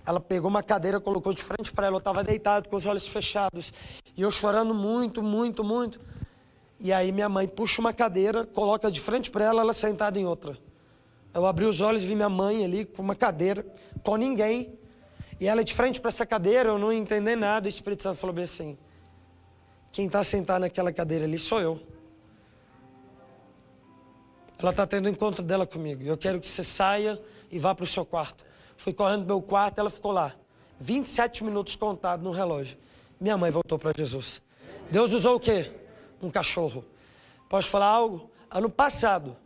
[0.04, 1.96] Ela pegou uma cadeira, colocou de frente para ela.
[1.96, 3.72] Eu estava deitado com os olhos fechados.
[4.16, 5.98] E eu chorando muito, muito, muito.
[6.78, 10.26] E aí minha mãe puxa uma cadeira, coloca de frente para ela, ela sentada em
[10.26, 10.56] outra.
[11.32, 13.66] Eu abri os olhos e vi minha mãe ali com uma cadeira,
[14.02, 14.78] com ninguém.
[15.38, 17.66] E ela de frente para essa cadeira, eu não entendi nada.
[17.66, 18.78] O Espírito Santo falou bem assim:
[19.92, 21.80] quem está sentado naquela cadeira ali sou eu.
[24.58, 26.02] Ela está tendo um encontro dela comigo.
[26.02, 27.20] Eu quero que você saia
[27.50, 28.44] e vá para o seu quarto.
[28.76, 30.34] Fui correndo para meu quarto, ela ficou lá.
[30.80, 32.78] 27 minutos contados no relógio.
[33.20, 34.42] Minha mãe voltou para Jesus.
[34.90, 35.70] Deus usou o quê?
[36.22, 36.84] um cachorro.
[37.48, 38.30] Posso falar algo?
[38.50, 39.36] Ano passado,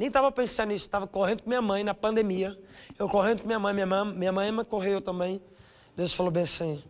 [0.00, 2.58] nem estava pensando nisso, estava correndo com minha mãe na pandemia.
[2.98, 5.42] Eu correndo com minha mãe, minha mãe, minha mãe me correu também.
[5.94, 6.82] Deus falou bem assim: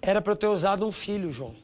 [0.00, 1.54] era para eu ter usado um filho, João.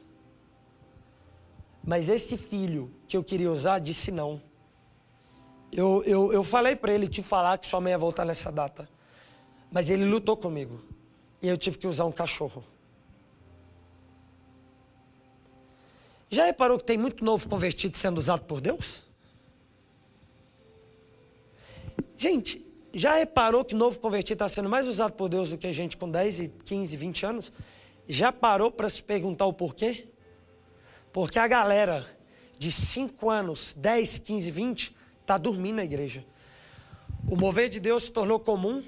[1.83, 4.43] Mas esse filho que eu queria usar disse não.
[5.73, 8.87] Eu, eu, eu falei para ele te falar que sua mãe ia voltar nessa data.
[9.73, 10.85] Mas ele lutou comigo.
[11.41, 12.63] E eu tive que usar um cachorro.
[16.29, 19.08] Já reparou que tem muito novo convertido sendo usado por Deus?
[22.17, 25.97] Gente, já reparou que novo convertido está sendo mais usado por Deus do que gente
[25.97, 27.53] com 10, 15, 20 anos?
[28.09, 30.09] Já parou para se perguntar o porquê?
[31.13, 32.07] Porque a galera
[32.59, 36.25] de 5 anos, 10, 15, 20 está dormindo na igreja.
[37.31, 38.83] O mover de Deus se tornou comum,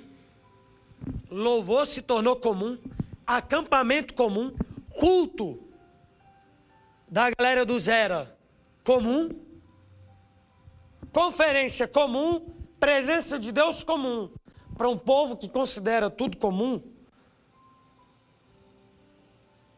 [1.31, 2.79] louvor se tornou comum,
[3.27, 4.53] acampamento comum,
[4.99, 5.59] culto
[7.09, 8.37] da galera do Zera
[8.85, 9.29] comum,
[11.13, 14.31] conferência comum, presença de Deus comum.
[14.77, 16.83] Para um povo que considera tudo comum,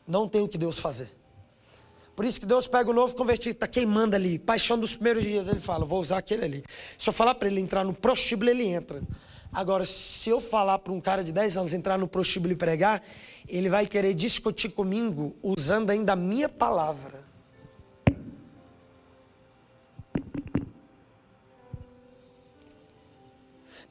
[0.06, 1.12] não tem o que Deus fazer.
[2.14, 5.48] Por isso que Deus pega o novo convertido, está queimando ali, paixão dos primeiros dias,
[5.48, 6.64] ele fala, vou usar aquele ali.
[6.98, 9.02] Se eu falar para ele entrar no prostíbulo, ele entra.
[9.50, 13.02] Agora, se eu falar para um cara de 10 anos entrar no prostíbulo e pregar,
[13.48, 17.22] ele vai querer discutir comigo usando ainda a minha palavra.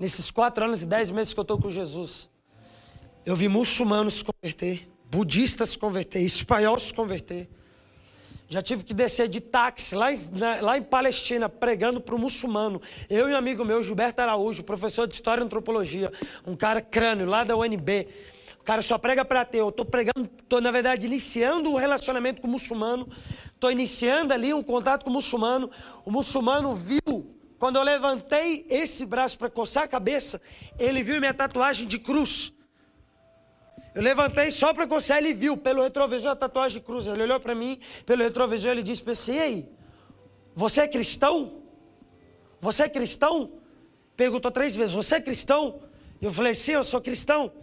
[0.01, 2.27] Nesses quatro anos e dez meses que eu estou com Jesus,
[3.23, 7.47] eu vi muçulmanos se converter, budistas se converter, espanhóis se converter.
[8.49, 10.17] Já tive que descer de táxi lá em,
[10.59, 12.81] lá em Palestina, pregando para o muçulmano.
[13.07, 16.11] Eu e um amigo meu, Gilberto Araújo, professor de História e Antropologia,
[16.47, 18.07] um cara crânio lá da UNB.
[18.59, 19.65] O cara só prega para ateu.
[19.65, 23.07] Eu estou pregando, estou, na verdade, iniciando o um relacionamento com o muçulmano.
[23.53, 25.69] Estou iniciando ali um contato com o muçulmano.
[26.03, 30.41] O muçulmano viu, quando eu levantei esse braço para coçar a cabeça,
[30.79, 32.51] ele viu minha tatuagem de cruz.
[33.93, 37.05] Eu levantei só para coçar, ele viu pelo retrovisor a tatuagem de cruz.
[37.05, 39.69] Ele olhou para mim, pelo retrovisor, ele disse assim: Ei,
[40.55, 41.61] você é cristão?
[42.59, 43.51] Você é cristão?
[44.17, 45.83] Perguntou três vezes: Você é cristão?
[46.19, 47.53] Eu falei: Sim, eu sou cristão.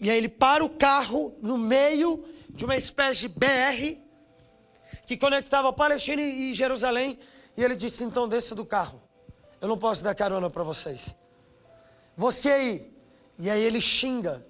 [0.00, 4.00] E aí ele para o carro no meio de uma espécie de BR
[5.04, 7.18] que conectava Palestina e Jerusalém.
[7.54, 9.06] E ele disse: Então desça do carro.
[9.60, 11.14] Eu não posso dar carona para vocês.
[12.16, 12.92] Você aí.
[13.38, 14.44] E aí ele xinga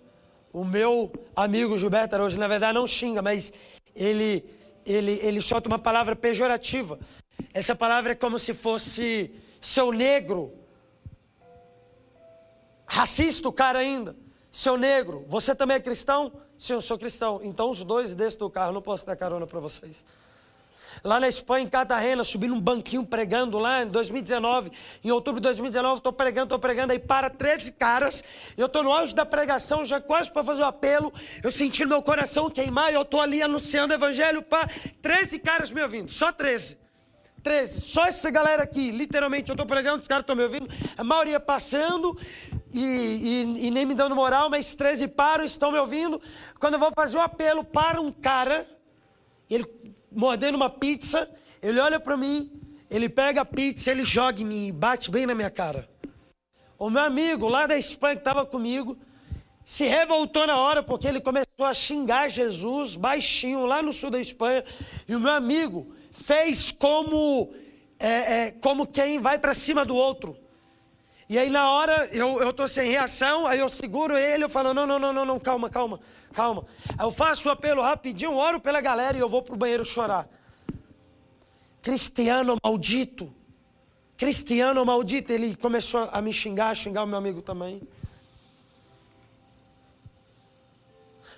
[0.53, 3.53] o meu amigo Gilberto hoje, na verdade, não xinga, mas
[3.95, 4.45] ele,
[4.85, 6.99] ele, ele solta uma palavra pejorativa.
[7.53, 10.53] Essa palavra é como se fosse seu negro.
[12.87, 14.17] Racista o cara ainda.
[14.51, 16.33] Seu negro, você também é cristão?
[16.57, 17.41] Sim, eu sou cristão.
[17.43, 20.05] Então os dois descem do carro, não posso dar carona para vocês.
[21.03, 24.71] Lá na Espanha, em Cartagena, subi num banquinho pregando lá em 2019.
[25.05, 26.93] Em outubro de 2019, estou pregando, estou pregando.
[26.93, 28.23] Aí para 13 caras.
[28.57, 31.13] Eu estou no auge da pregação, já quase para fazer o apelo.
[31.43, 32.93] Eu senti meu coração queimar.
[32.93, 34.69] E eu estou ali anunciando o evangelho para
[35.01, 36.13] 13 caras me ouvindo.
[36.13, 36.79] Só 13.
[37.43, 37.81] 13.
[37.81, 38.91] Só essa galera aqui.
[38.91, 40.69] Literalmente, eu estou pregando, os caras estão me ouvindo.
[40.97, 42.17] A maioria passando.
[42.73, 46.21] E, e, e nem me dando moral, mas 13 param, estão me ouvindo.
[46.61, 48.69] Quando eu vou fazer o apelo para um cara,
[49.49, 49.67] ele
[50.19, 51.31] mordendo uma pizza,
[51.63, 52.51] ele olha para mim,
[52.91, 55.89] ele pega a pizza, ele joga em mim e bate bem na minha cara.
[56.77, 58.99] O meu amigo lá da Espanha que estava comigo
[59.65, 64.21] se revoltou na hora porque ele começou a xingar Jesus baixinho lá no sul da
[64.21, 64.65] Espanha.
[65.07, 67.53] E o meu amigo fez como,
[67.97, 70.37] é, é, como quem vai para cima do outro.
[71.29, 74.73] E aí na hora eu, eu tô sem reação, aí eu seguro ele, eu falo,
[74.73, 76.01] não, não, não, não, não, calma, calma,
[76.33, 76.65] calma.
[76.97, 80.27] Aí eu faço o apelo rapidinho, oro pela galera e eu vou pro banheiro chorar.
[81.83, 83.33] Cristiano maldito.
[84.17, 85.31] Cristiano maldito.
[85.31, 87.83] Ele começou a me xingar, a xingar o meu amigo também.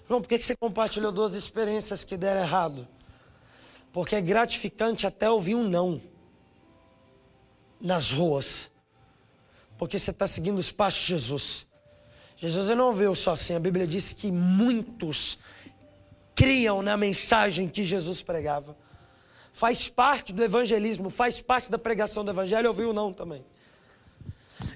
[0.08, 2.86] João, por que você compartilhou duas experiências que deram errado?
[3.92, 6.00] Porque é gratificante até ouvir um não
[7.80, 8.69] nas ruas
[9.80, 11.66] porque você está seguindo os passos de Jesus.
[12.36, 15.38] Jesus não veio só assim, a Bíblia diz que muitos
[16.34, 18.76] criam na mensagem que Jesus pregava.
[19.54, 23.42] Faz parte do evangelismo, faz parte da pregação do evangelho, ouviu não também.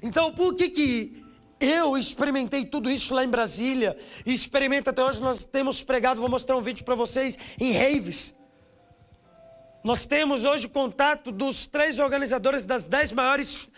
[0.03, 1.23] Então, por que que
[1.61, 6.31] eu experimentei tudo isso lá em Brasília e experimento até hoje, nós temos pregado, vou
[6.31, 8.35] mostrar um vídeo para vocês, em raves.
[9.85, 13.69] Nós temos hoje contato dos três organizadores das dez maiores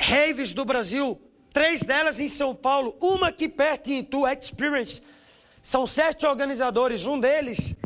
[0.00, 1.20] raves do Brasil,
[1.52, 5.02] três delas em São Paulo, uma aqui perto em Itu, Experience.
[5.60, 7.76] São sete organizadores, um deles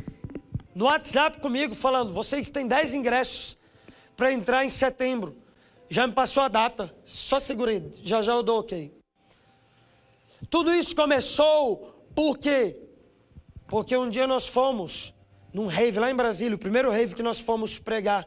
[0.74, 3.58] no WhatsApp comigo falando: vocês têm dez ingressos
[4.16, 5.36] para entrar em setembro.
[5.88, 8.92] Já me passou a data, só segurei, já já eu dou ok.
[10.48, 12.76] Tudo isso começou por quê?
[13.66, 15.12] Porque um dia nós fomos
[15.52, 18.26] num rave lá em Brasília, o primeiro rave que nós fomos pregar.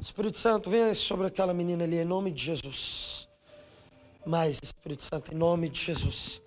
[0.00, 3.28] Espírito Santo, venha sobre aquela menina ali, em nome de Jesus.
[4.24, 6.42] Mais, Espírito Santo, em nome de Jesus.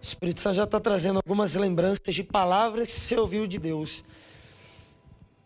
[0.00, 4.04] Espírito Santo já está trazendo algumas lembranças de palavras que você ouviu de Deus.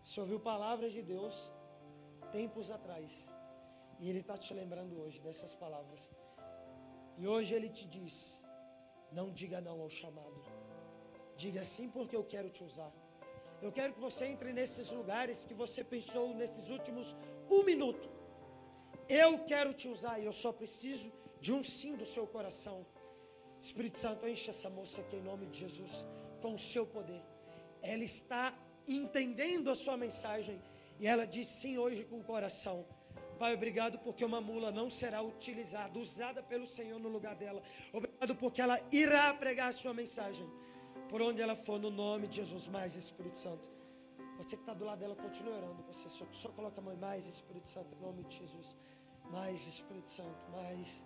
[0.05, 1.51] Você ouviu palavras de Deus
[2.31, 3.27] tempos atrás.
[3.99, 6.11] E Ele está te lembrando hoje dessas palavras.
[7.17, 8.43] E hoje Ele te diz:
[9.11, 10.43] não diga não ao chamado.
[11.35, 12.91] Diga sim porque eu quero te usar.
[13.61, 17.15] Eu quero que você entre nesses lugares que você pensou nesses últimos
[17.49, 18.09] um minuto.
[19.07, 22.85] Eu quero te usar e eu só preciso de um sim do seu coração.
[23.59, 26.07] Espírito Santo, enche essa moça aqui em nome de Jesus
[26.41, 27.21] com o seu poder.
[27.81, 28.53] Ela está
[28.87, 30.61] entendendo a sua mensagem
[30.99, 32.85] e ela diz sim hoje com o coração.
[33.37, 37.61] Pai, obrigado porque uma mula não será utilizada, usada pelo Senhor no lugar dela.
[37.93, 40.45] Obrigado porque ela irá pregar a sua mensagem.
[41.09, 43.67] Por onde ela for, no nome de Jesus, mais Espírito Santo.
[44.37, 45.83] Você que está do lado dela, continue orando.
[45.83, 48.77] Você só, só coloca a mão mais Espírito Santo, em nome de Jesus.
[49.31, 51.05] Mais Espírito Santo, mais.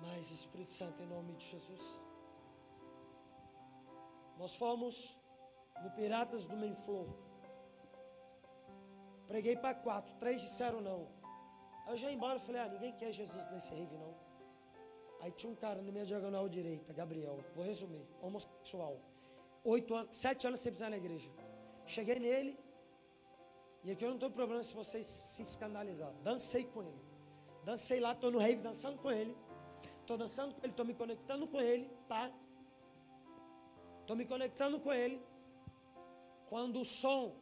[0.00, 1.98] Mais Espírito Santo, em nome de Jesus.
[4.38, 5.16] Nós fomos
[5.82, 7.08] no Piratas do Menflor.
[9.26, 11.08] Preguei para quatro, três disseram não.
[11.88, 14.14] Eu já ia embora, falei, ah, ninguém quer Jesus nesse rave não.
[15.22, 18.98] Aí tinha um cara na minha diagonal direita, Gabriel, vou resumir, homossexual.
[19.64, 21.30] Oito anos, sete anos sem pisar na igreja.
[21.86, 22.58] Cheguei nele,
[23.84, 26.12] e aqui eu não tenho problema se vocês se escandalizar.
[26.24, 27.00] Dancei com ele.
[27.64, 29.36] Dancei lá, estou no rave dançando com ele.
[30.00, 32.32] Estou dançando com ele, estou me conectando com ele, tá?
[34.00, 35.22] Estou me conectando com ele.
[36.48, 37.36] Quando o som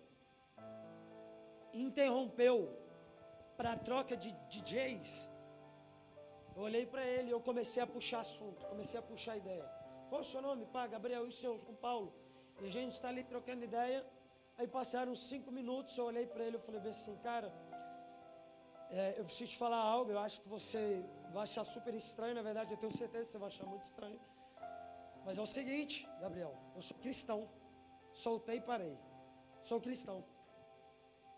[1.72, 2.76] interrompeu
[3.56, 5.29] para a troca de DJs,
[6.60, 9.66] eu olhei para ele e eu comecei a puxar assunto, comecei a puxar ideia.
[10.10, 10.66] Qual o seu nome?
[10.74, 11.52] Pá, Gabriel, e o seu?
[11.58, 12.08] João Paulo.
[12.60, 13.98] E a gente está ali trocando ideia.
[14.58, 17.48] Aí passaram cinco minutos, eu olhei para ele e falei assim, cara,
[18.90, 20.82] é, eu preciso te falar algo, eu acho que você
[21.32, 24.20] vai achar super estranho, na verdade eu tenho certeza que você vai achar muito estranho.
[25.24, 27.48] Mas é o seguinte, Gabriel, eu sou cristão.
[28.12, 28.98] Soltei e parei.
[29.62, 30.22] Sou cristão.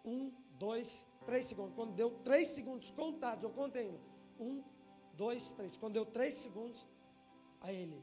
[0.04, 0.32] Um,
[0.66, 1.74] dois, três segundos.
[1.76, 3.88] Quando deu três segundos contados, eu contei.
[4.40, 4.64] Um,
[5.14, 5.76] dois, três.
[5.76, 6.86] Quando deu três segundos,
[7.60, 8.02] aí ele,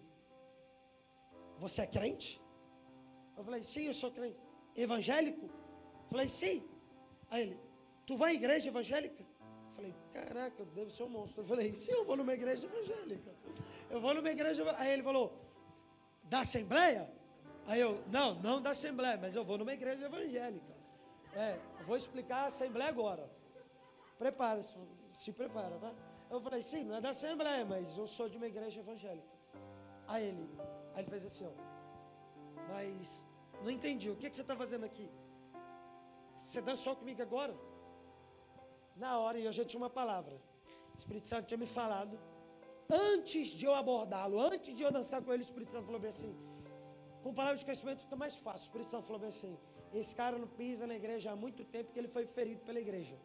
[1.57, 2.41] você é crente?
[3.38, 4.39] Eu falei, sim, eu sou crente.
[4.76, 5.45] Evangélico?
[5.45, 6.68] Eu falei, sim.
[7.30, 7.60] Aí ele,
[8.05, 9.24] tu vai à igreja evangélica?
[9.24, 11.41] Eu falei, caraca, eu devo ser um monstro.
[11.41, 13.34] Eu falei, sim, eu vou numa igreja evangélica.
[13.89, 14.64] Eu vou numa igreja.
[14.78, 15.34] Aí ele falou,
[16.24, 17.10] da Assembleia?
[17.66, 20.74] Aí eu, não, não da Assembleia, mas eu vou numa igreja evangélica.
[21.34, 23.30] É, eu vou explicar a Assembleia agora.
[24.18, 24.76] Prepara-se,
[25.14, 25.93] se prepara, tá?
[26.30, 29.34] Eu falei, sim, não é da Assembleia, mas eu sou de uma igreja evangélica.
[30.08, 30.50] Aí ele,
[30.94, 31.54] aí ele fez assim, ó.
[32.70, 33.26] Mas
[33.64, 35.10] não entendi, o que, que você está fazendo aqui?
[36.44, 37.56] Você dançou comigo agora?
[38.96, 40.36] Na hora, e eu já tinha uma palavra.
[40.94, 42.20] O Espírito Santo tinha me falado.
[42.90, 46.10] Antes de eu abordá-lo, antes de eu dançar com ele, o Espírito Santo falou bem
[46.10, 46.36] assim.
[47.24, 48.66] Com palavras de conhecimento fica mais fácil.
[48.66, 49.58] O Espírito Santo falou bem assim.
[49.94, 53.18] Esse cara não pisa na igreja há muito tempo porque ele foi ferido pela igreja.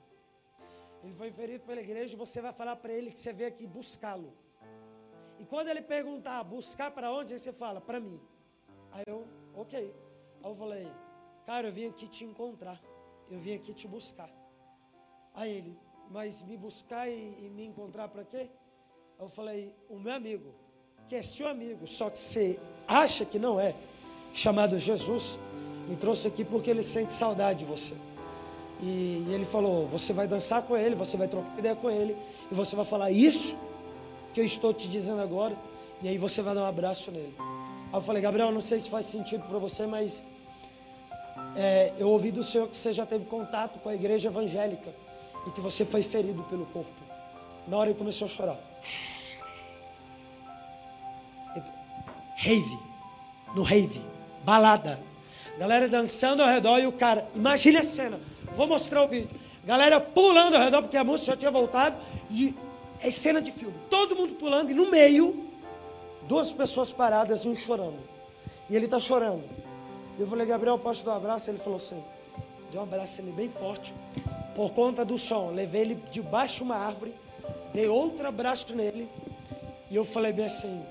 [1.04, 3.66] Ele foi ferido pela igreja e você vai falar para ele que você veio aqui
[3.66, 4.32] buscá-lo.
[5.38, 7.34] E quando ele perguntar, buscar para onde?
[7.34, 8.18] Aí você fala, para mim.
[8.90, 9.94] Aí eu, ok.
[10.42, 10.90] Aí eu falei,
[11.44, 12.80] cara, eu vim aqui te encontrar.
[13.30, 14.30] Eu vim aqui te buscar.
[15.34, 15.78] Aí ele,
[16.10, 18.48] mas me buscar e, e me encontrar para quê?
[19.18, 20.54] Eu falei, o meu amigo,
[21.06, 23.74] que é seu amigo, só que você acha que não é,
[24.32, 25.38] chamado Jesus,
[25.86, 27.94] me trouxe aqui porque ele sente saudade de você.
[28.80, 32.16] E, ele falou: Você vai dançar com ele, você vai trocar ideia com ele,
[32.50, 33.56] e você vai falar isso
[34.32, 35.56] que eu estou te dizendo agora,
[36.02, 37.34] e aí você vai dar um abraço nele.
[37.38, 40.24] Aí eu falei: Gabriel, não sei se faz sentido para você, mas
[41.56, 44.94] é, eu ouvi do Senhor que você já teve contato com a igreja evangélica
[45.46, 46.90] e que você foi ferido pelo corpo.
[47.68, 48.58] Na hora ele começou a chorar.
[52.36, 52.78] Rave,
[53.54, 54.02] no rave,
[54.44, 55.00] balada,
[55.58, 58.20] galera dançando ao redor e o cara, imagine a cena
[58.54, 59.30] Vou mostrar o vídeo.
[59.64, 61.96] Galera pulando ao redor, porque a música já tinha voltado.
[62.30, 62.54] E
[63.00, 63.74] é cena de filme.
[63.90, 65.48] Todo mundo pulando e no meio,
[66.22, 67.98] duas pessoas paradas, um chorando.
[68.68, 69.44] E ele está chorando.
[70.18, 71.50] Eu falei, Gabriel, posso dar um abraço?
[71.50, 72.02] Ele falou assim.
[72.70, 73.92] Deu um abraço nele bem forte.
[74.54, 75.50] Por conta do som.
[75.50, 77.14] Levei ele debaixo de uma árvore.
[77.72, 79.08] Dei outro abraço nele.
[79.90, 80.82] E eu falei bem assim.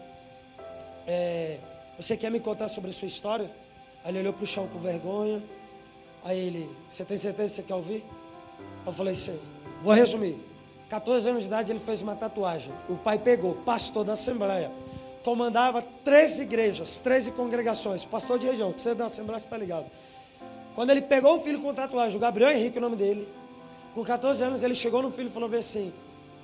[1.08, 1.58] É,
[1.98, 3.50] você quer me contar sobre a sua história?
[4.04, 5.42] Aí ele olhou para o chão com vergonha.
[6.24, 8.06] Aí ele, você tem certeza que você quer ouvir?
[8.86, 9.38] Eu falei, sim.
[9.82, 10.38] Vou resumir.
[10.90, 12.72] 14 anos de idade ele fez uma tatuagem.
[12.88, 14.72] O pai pegou, pastor da Assembleia.
[15.24, 18.06] Comandava 13 igrejas, 13 congregações.
[18.06, 19.86] Pastor de região, você é da Assembleia, você está ligado.
[20.76, 23.28] Quando ele pegou o filho com tatuagem, o Gabriel Henrique, o nome dele,
[23.94, 25.94] Com 14 anos, ele chegou no filho e falou bem assim: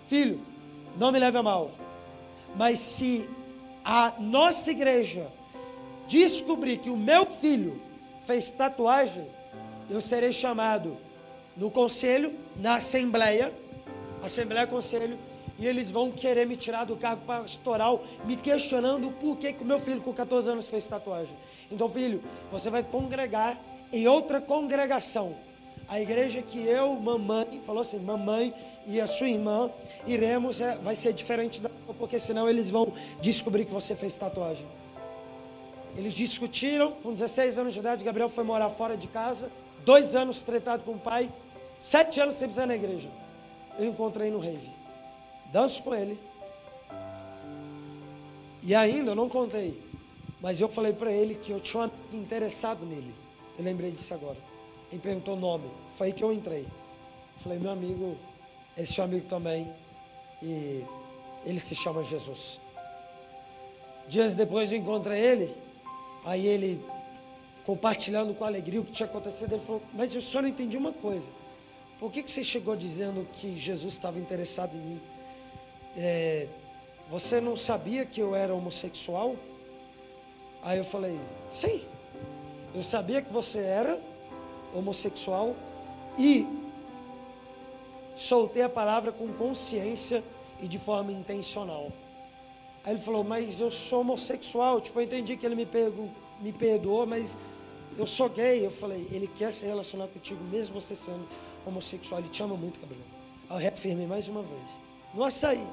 [0.06, 0.40] Filho,
[0.98, 1.72] não me leve a mal,
[2.56, 3.30] mas se
[3.84, 5.28] a nossa igreja
[6.08, 7.82] descobrir que o meu filho
[8.26, 9.28] fez tatuagem,
[9.90, 10.98] eu serei chamado
[11.56, 13.54] no conselho, na assembleia,
[14.24, 15.18] assembleia conselho,
[15.58, 19.80] e eles vão querer me tirar do cargo pastoral, me questionando por que, o meu
[19.80, 21.36] filho com 14 anos fez tatuagem.
[21.70, 23.60] Então, filho, você vai congregar
[23.92, 25.36] em outra congregação.
[25.88, 28.54] A igreja que eu, mamãe, falou assim, mamãe
[28.88, 29.70] e a sua irmã
[30.08, 34.66] iremos, é, vai ser diferente da porque senão eles vão descobrir que você fez tatuagem.
[35.98, 39.52] Eles discutiram, com 16 anos de idade, Gabriel foi morar fora de casa,
[39.86, 41.32] dois anos tratado com o pai,
[41.78, 43.10] sete anos sem pisar na igreja.
[43.78, 44.70] Eu encontrei no rave,
[45.52, 46.20] danço com ele,
[48.62, 49.82] e ainda eu não contei,
[50.42, 53.14] mas eu falei para ele que eu tinha interessado nele.
[53.58, 54.38] Eu lembrei disso agora.
[54.92, 56.64] Ele perguntou o nome, foi aí que eu entrei.
[56.64, 58.18] Eu falei, meu amigo,
[58.78, 59.72] esse seu amigo também,
[60.42, 60.84] e
[61.46, 62.60] ele se chama Jesus.
[64.08, 65.56] Dias depois eu encontrei ele,
[66.26, 66.84] aí ele,
[67.66, 70.94] compartilhando com alegria o que tinha acontecido, ele falou: Mas eu só não entendi uma
[70.94, 71.32] coisa.
[72.00, 75.02] Por que, que você chegou dizendo que Jesus estava interessado em mim?
[75.98, 76.48] É,
[77.10, 79.36] você não sabia que eu era homossexual?
[80.62, 81.82] Aí eu falei: Sim,
[82.74, 84.00] eu sabia que você era
[84.74, 85.56] homossexual
[86.18, 86.48] e
[88.16, 90.24] soltei a palavra com consciência
[90.62, 91.92] e de forma intencional.
[92.84, 94.82] Aí ele falou, mas eu sou homossexual.
[94.82, 96.10] Tipo, eu entendi que ele me, pegou,
[96.42, 97.38] me perdoou, mas
[97.98, 98.66] eu sou gay.
[98.66, 101.28] Eu falei, ele quer se relacionar contigo, mesmo você sendo
[101.66, 102.20] homossexual.
[102.20, 103.04] Ele te ama muito, Gabriel.
[103.50, 104.80] Eu reafirmei mais uma vez.
[105.14, 105.66] No açaí.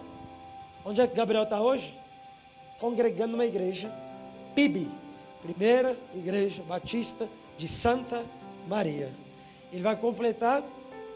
[0.84, 1.94] Onde é que Gabriel está hoje?
[2.78, 3.92] Congregando numa igreja.
[4.54, 4.88] PIB.
[5.42, 8.24] Primeira Igreja Batista de Santa
[8.66, 9.12] Maria.
[9.72, 10.64] Ele vai completar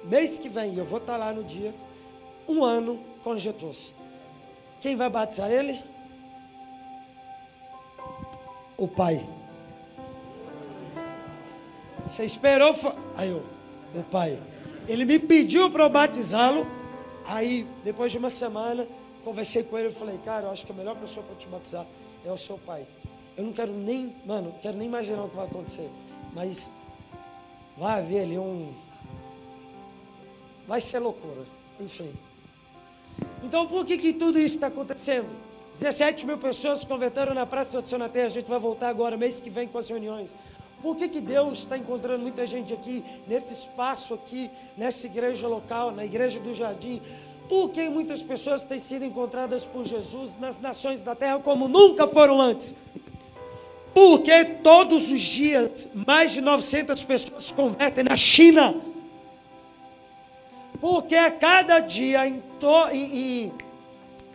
[0.04, 1.74] mês que vem, eu vou estar lá no dia,
[2.48, 3.94] um ano com Jesus.
[4.80, 5.82] Quem vai batizar ele?
[8.76, 9.26] O pai.
[12.06, 12.74] Você esperou?
[13.16, 13.42] Aí eu,
[13.94, 14.38] o pai.
[14.88, 16.66] Ele me pediu para eu batizá-lo.
[17.26, 18.86] Aí, depois de uma semana,
[19.24, 21.86] conversei com ele e falei, cara, eu acho que a melhor pessoa para te batizar
[22.24, 22.86] é o seu pai.
[23.36, 25.88] Eu não quero nem, mano, quero nem imaginar o que vai acontecer.
[26.34, 26.72] Mas
[27.76, 28.72] vai haver ali um.
[30.66, 31.44] Vai ser loucura.
[31.78, 32.12] Enfim.
[33.42, 35.28] Então, por que, que tudo isso está acontecendo?
[35.76, 38.26] 17 mil pessoas se converteram na Praça de Terra.
[38.26, 40.36] A gente vai voltar agora, mês que vem, com as reuniões.
[40.82, 45.90] Por que, que Deus está encontrando muita gente aqui, nesse espaço aqui, nessa igreja local,
[45.90, 47.02] na igreja do jardim?
[47.48, 52.06] Por que muitas pessoas têm sido encontradas por Jesus nas nações da terra como nunca
[52.06, 52.74] foram antes?
[53.92, 58.76] Porque todos os dias mais de 900 pessoas se convertem na China.
[60.80, 63.52] Porque a cada dia em, to, em, em,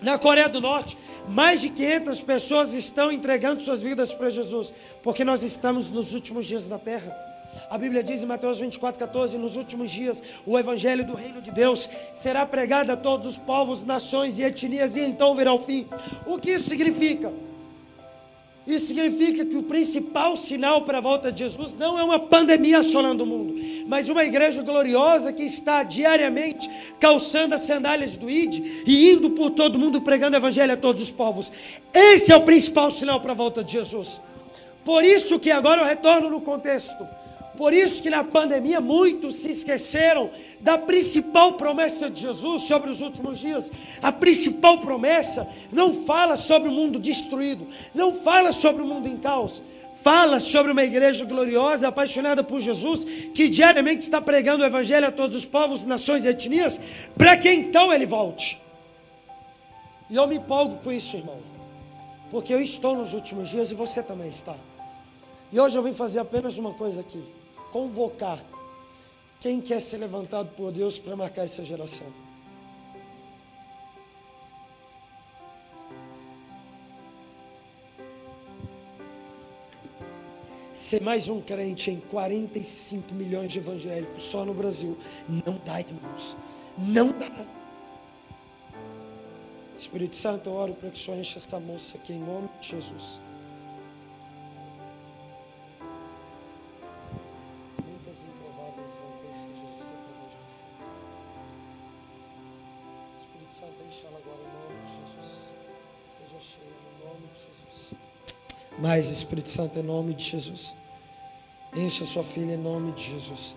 [0.02, 4.74] na Coreia do Norte, mais de 500 pessoas estão entregando suas vidas para Jesus.
[5.04, 7.16] Porque nós estamos nos últimos dias da terra.
[7.70, 11.52] A Bíblia diz em Mateus 24, 14: Nos últimos dias, o Evangelho do Reino de
[11.52, 15.88] Deus será pregado a todos os povos, nações e etnias, e então virá o fim.
[16.26, 17.34] O que isso significa?
[18.68, 22.80] Isso significa que o principal sinal para a volta de Jesus não é uma pandemia
[22.80, 23.54] assolando o mundo,
[23.88, 26.68] mas uma igreja gloriosa que está diariamente
[27.00, 31.04] calçando as sandálias do ID e indo por todo mundo pregando o evangelho a todos
[31.04, 31.52] os povos.
[31.94, 34.20] Esse é o principal sinal para a volta de Jesus.
[34.84, 37.08] Por isso que agora eu retorno no contexto.
[37.58, 40.30] Por isso que na pandemia muitos se esqueceram
[40.60, 43.72] da principal promessa de Jesus sobre os últimos dias.
[44.02, 49.18] A principal promessa não fala sobre o mundo destruído, não fala sobre o mundo em
[49.18, 49.64] caos.
[50.02, 53.04] Fala sobre uma igreja gloriosa, apaixonada por Jesus,
[53.34, 56.80] que diariamente está pregando o evangelho a todos os povos, nações e etnias,
[57.18, 58.62] para que então ele volte.
[60.08, 61.40] E eu me empolgo com isso, irmão,
[62.30, 64.54] porque eu estou nos últimos dias e você também está.
[65.52, 67.24] E hoje eu vim fazer apenas uma coisa aqui
[67.76, 68.42] convocar
[69.38, 72.08] quem quer ser levantado por Deus para marcar essa geração.
[80.72, 84.98] Ser mais um crente em 45 milhões de evangélicos só no Brasil
[85.46, 86.38] não dá, irmãos.
[86.78, 87.46] Não dá.
[89.78, 92.70] Espírito Santo, eu oro para que o Senhor enche essa moça aqui em nome de
[92.70, 93.25] Jesus.
[108.78, 110.76] Mais Espírito Santo, em nome de Jesus.
[111.74, 113.56] Encha sua filha em nome de Jesus.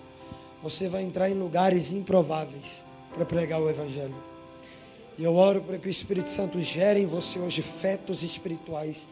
[0.63, 4.17] você vai entrar em lugares improváveis para pregar o Evangelho.
[5.17, 9.09] E eu oro para que o Espírito Santo gere em você hoje fetos espirituais,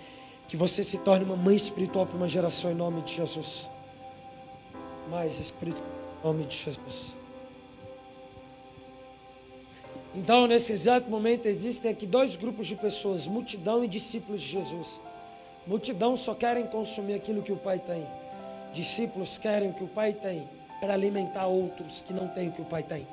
[0.49, 3.71] que você se torne uma mãe espiritual para uma geração em nome de Jesus.
[5.09, 7.17] Mais Espírito em nome de Jesus.
[10.15, 15.01] Então, nesse exato momento, existem aqui dois grupos de pessoas: multidão e discípulos de Jesus.
[15.67, 18.07] Multidão só querem consumir aquilo que o Pai tem.
[18.73, 20.49] Discípulos querem o que o Pai tem
[20.81, 23.07] para alimentar outros que não têm o que o Pai tem.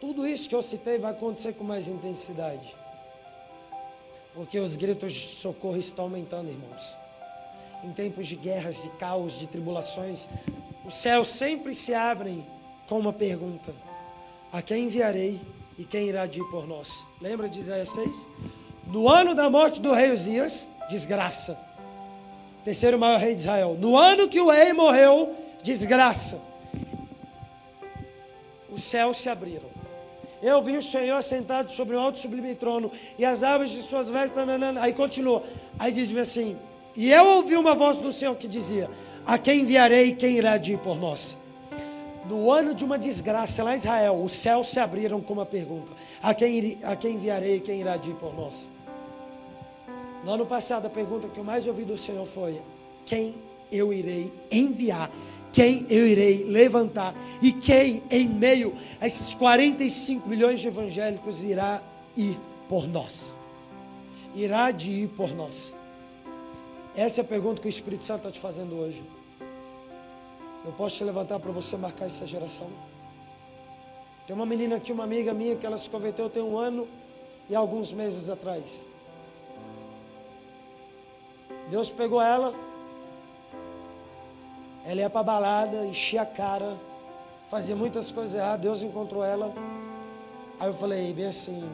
[0.00, 2.74] Tudo isso que eu citei vai acontecer com mais intensidade.
[4.34, 6.96] Porque os gritos de socorro estão aumentando, irmãos.
[7.82, 10.28] Em tempos de guerras, de caos, de tribulações,
[10.84, 12.46] os céus sempre se abrem
[12.88, 13.72] com uma pergunta:
[14.52, 15.40] A quem enviarei
[15.80, 17.06] e quem irá ir por nós?
[17.18, 18.28] Lembra de Isaías 6?
[18.86, 21.58] No ano da morte do rei Uzias, desgraça.
[22.62, 23.78] Terceiro maior rei de Israel.
[23.80, 26.38] No ano que o rei morreu, desgraça.
[28.70, 29.70] Os céus se abriram.
[30.42, 34.10] Eu vi o Senhor sentado sobre um alto sublime trono, e as árvores de suas
[34.10, 34.36] vestes.
[34.82, 35.42] Aí continua.
[35.78, 36.58] Aí diz-me assim:
[36.94, 38.90] E eu ouvi uma voz do Senhor que dizia:
[39.24, 41.38] A quem enviarei quem irá ir por nós?
[42.30, 45.92] No ano de uma desgraça lá em Israel, os céus se abriram com uma pergunta:
[46.22, 48.70] A quem, a quem enviarei e quem irá ir por nós?
[50.24, 52.62] No ano passado, a pergunta que eu mais ouvi do Senhor foi:
[53.04, 53.34] Quem
[53.72, 55.10] eu irei enviar?
[55.52, 57.16] Quem eu irei levantar?
[57.42, 61.82] E quem, em meio a esses 45 milhões de evangélicos, irá
[62.16, 63.36] ir por nós?
[64.36, 65.74] Irá de ir por nós?
[66.94, 69.02] Essa é a pergunta que o Espírito Santo está te fazendo hoje.
[70.64, 72.68] Eu posso te levantar para você marcar essa geração?
[74.26, 76.86] Tem uma menina aqui, uma amiga minha, que ela se converteu tem um ano
[77.48, 78.84] e alguns meses atrás.
[81.70, 82.54] Deus pegou ela,
[84.84, 86.76] ela ia para a balada, enchia a cara,
[87.48, 89.52] fazia muitas coisas erradas, Deus encontrou ela.
[90.58, 91.68] Aí eu falei bem assim,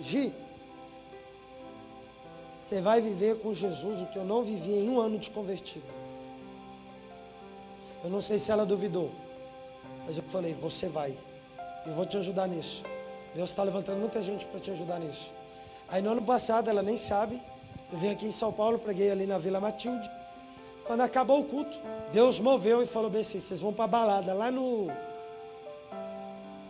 [0.00, 0.32] Gi,
[2.60, 5.91] você vai viver com Jesus o que eu não vivi em um ano de convertido.
[8.02, 9.10] Eu não sei se ela duvidou,
[10.06, 11.16] mas eu falei, você vai.
[11.86, 12.84] Eu vou te ajudar nisso.
[13.34, 15.32] Deus está levantando muita gente para te ajudar nisso.
[15.88, 17.40] Aí no ano passado, ela nem sabe,
[17.92, 20.10] eu vim aqui em São Paulo, preguei ali na Vila Matilde.
[20.86, 21.78] Quando acabou o culto,
[22.12, 24.88] Deus moveu e falou bem assim: vocês vão para a balada lá no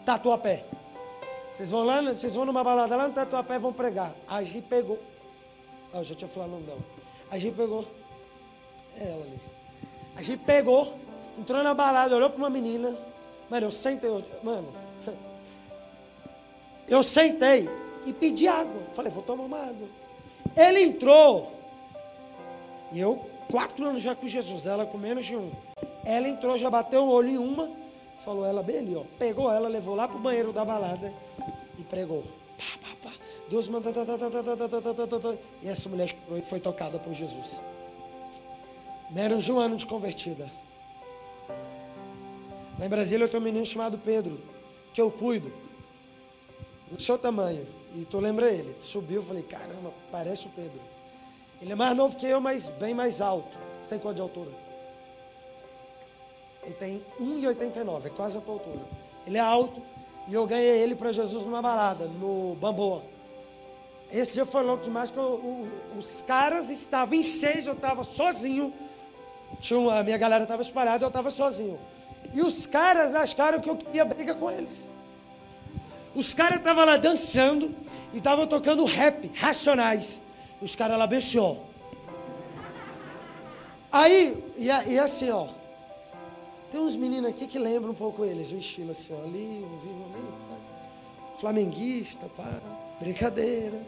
[0.04, 0.64] Tatuapé.
[1.52, 4.14] Vocês vão lá, vocês vão numa balada lá no Tatuapé e vão pregar.
[4.26, 4.98] A Gi pegou.
[5.92, 6.80] Ah, eu já tinha falado o nome dela.
[7.30, 7.86] A Gi pegou.
[8.98, 9.40] É ela ali.
[10.16, 10.94] A Gi pegou,
[11.38, 12.96] entrou na balada, olhou para uma menina.
[13.48, 14.10] Mano, eu sentei.
[14.42, 14.68] Mano,
[16.88, 17.68] eu sentei
[18.06, 18.82] e pedi água.
[18.94, 19.88] Falei, vou tomar uma água.
[20.56, 21.52] Ele entrou.
[22.90, 25.50] E eu, quatro anos já com Jesus, ela com menos de um.
[26.04, 27.70] Ela entrou, já bateu o olho em uma,
[28.24, 29.04] falou ela bem ali, ó.
[29.18, 31.12] Pegou ela, levou lá para o banheiro da balada
[31.78, 32.22] e pregou.
[32.58, 33.14] Pá, pá, pá.
[33.48, 33.92] Deus mandou.
[35.62, 36.14] E essa mulher
[36.44, 37.62] foi tocada por Jesus.
[39.10, 40.50] Menos de um ano de convertida.
[42.78, 44.40] Lá em Brasília eu tenho um menino chamado Pedro,
[44.92, 45.52] que eu cuido.
[46.90, 47.66] Do seu tamanho.
[47.94, 48.74] E tu lembra ele?
[48.80, 50.80] Subiu, falei, caramba, parece o Pedro.
[51.60, 53.56] Ele é mais novo que eu, mas bem mais alto.
[53.80, 54.50] Você tem quanto de altura?
[56.62, 58.84] Ele tem 1,89, é quase a tua altura.
[59.26, 59.82] Ele é alto
[60.28, 63.02] e eu ganhei ele para Jesus numa balada, no Bamboa.
[64.10, 65.68] Esse dia foi louco demais, porque eu, o,
[65.98, 68.72] os caras estavam em seis, eu estava sozinho.
[69.60, 71.78] Tinha uma, a minha galera estava espalhada, eu estava sozinho.
[72.32, 74.88] E os caras acharam que eu queria briga com eles.
[76.14, 77.74] Os caras estavam lá dançando
[78.12, 80.20] e estavam tocando rap, racionais.
[80.60, 81.08] Os caras lá
[81.40, 81.56] ó.
[83.90, 85.48] Aí, e, e, assim, ó.
[86.70, 89.78] Tem uns meninos aqui que lembram um pouco eles, o estilo assim, ó, ali, um
[89.78, 91.36] vivo ali, pá.
[91.38, 92.60] flamenguista, pá,
[92.98, 93.82] brincadeira.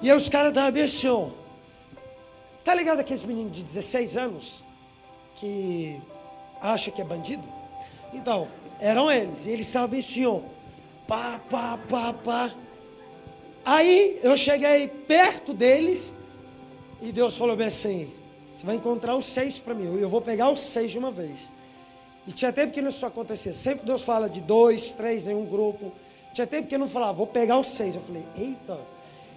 [0.00, 1.28] E aí os caras estavam bem assim, ó.
[2.64, 4.64] Tá ligado aqueles meninos de 16 anos
[5.34, 6.00] que
[6.72, 7.44] acha que é bandido?
[8.12, 8.48] Então,
[8.80, 9.46] eram eles.
[9.46, 10.40] E eles estavam bem assim, ó.
[11.06, 12.54] Pá, pá, pá, pá.
[13.64, 16.12] Aí eu cheguei perto deles
[17.00, 18.10] e Deus falou bem assim:
[18.52, 21.50] você vai encontrar os seis para mim, eu vou pegar os seis de uma vez.
[22.26, 23.52] E tinha tempo que isso acontecia.
[23.52, 25.92] Sempre Deus fala de dois, três em um grupo.
[26.32, 27.94] Tinha tempo que eu não falava, vou pegar os seis.
[27.94, 28.78] Eu falei, eita.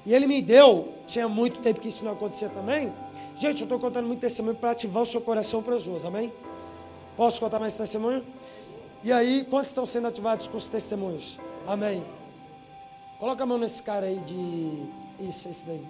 [0.05, 2.93] E ele me deu, tinha muito tempo que isso não acontecia também.
[3.37, 6.31] Gente, eu estou contando muito testemunho para ativar o seu coração para as ruas, amém?
[7.17, 8.23] Posso contar mais testemunho?
[9.03, 11.39] E aí, quantos estão sendo ativados com os testemunhos?
[11.65, 12.05] Amém.
[13.17, 14.83] Coloca a mão nesse cara aí de.
[15.27, 15.83] Isso, esse daí.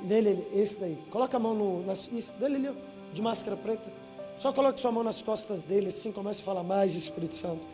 [0.00, 0.96] Nele, esse daí.
[1.10, 1.84] Coloca a mão no.
[1.84, 2.78] Nas, isso, dele ali,
[3.12, 3.92] de máscara preta.
[4.36, 7.66] Só coloque sua mão nas costas dele, assim, comece a falar mais Espírito Santo.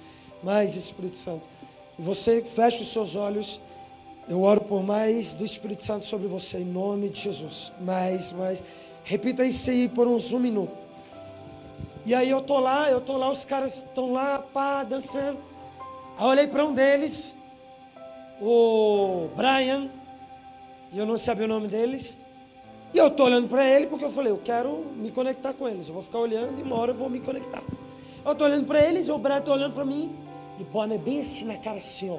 [0.42, 1.46] Mais Espírito Santo.
[1.98, 3.60] E você fecha os seus olhos.
[4.26, 7.74] Eu oro por mais do Espírito Santo sobre você, em nome de Jesus.
[7.78, 8.64] Mais, mais.
[9.04, 10.89] Repita isso aí por uns um minuto.
[12.04, 15.38] E aí eu tô lá, eu tô lá, os caras estão lá, pá, dançando.
[16.16, 17.36] Aí eu olhei para um deles,
[18.40, 19.90] o Brian,
[20.92, 22.18] e eu não sabia o nome deles.
[22.92, 25.88] E eu tô olhando para ele porque eu falei, eu quero me conectar com eles.
[25.88, 27.62] Eu vou ficar olhando e uma hora eu vou me conectar.
[28.24, 30.14] Eu tô olhando para eles, o Brian tá olhando para mim,
[30.58, 32.18] e boné bem assim na cara assim, ó.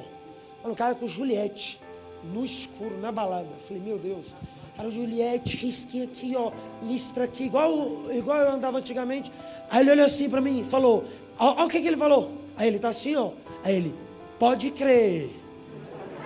[0.62, 1.82] Mano, o cara com Juliette,
[2.24, 3.48] no escuro, na balada.
[3.50, 4.36] Eu falei, meu Deus.
[4.76, 6.52] Cara, Juliette, risquinho aqui, ó,
[6.84, 7.72] listra aqui, igual,
[8.12, 9.32] igual eu andava antigamente.
[9.70, 11.06] Aí ele olhou assim para mim e falou,
[11.38, 12.32] olha o que, que ele falou.
[12.58, 13.32] Aí ele tá assim, ó.
[13.64, 13.96] Aí ele,
[14.40, 15.30] pode crer.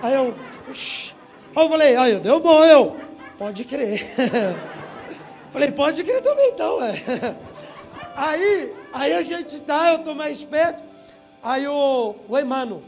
[0.02, 0.34] Aí eu,
[0.68, 1.12] Oxi.
[1.54, 2.96] aí eu falei, aí deu bom, eu,
[3.38, 4.06] pode crer.
[5.52, 6.94] falei, pode crer também então, é.
[8.16, 10.82] Aí, aí a gente tá, eu tô mais perto.
[11.42, 12.82] Aí o, o Emano,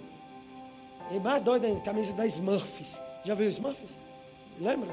[1.11, 2.99] ele mais doido ainda, camisa da Smurfs.
[3.25, 3.99] Já viu Smurfs?
[4.59, 4.89] Lembra?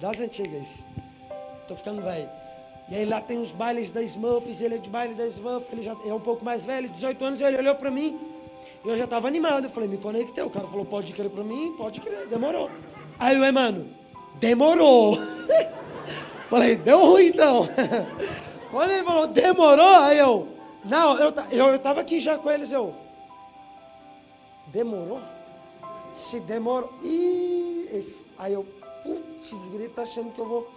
[0.00, 0.84] Das antigas.
[1.66, 2.28] Tô ficando velho.
[2.88, 5.82] E aí lá tem os bailes da Smurfs, ele é de baile da Smurfs, ele
[5.82, 8.20] já é um pouco mais velho, 18 anos, ele olhou para mim,
[8.84, 11.42] e eu já estava animado, eu falei, me conectei, o cara falou, pode crer para
[11.42, 12.70] mim, pode crer, demorou.
[13.18, 13.88] Aí o Emano,
[14.34, 15.16] demorou.
[16.50, 17.66] falei, deu ruim então.
[18.70, 20.48] Quando ele falou, demorou, aí eu,
[20.84, 22.94] não, eu, eu, eu tava aqui já com eles, eu,
[24.66, 25.20] demorou?
[26.12, 28.66] Se demorou, esse, aí eu,
[29.04, 30.68] putz, grita achando que eu vou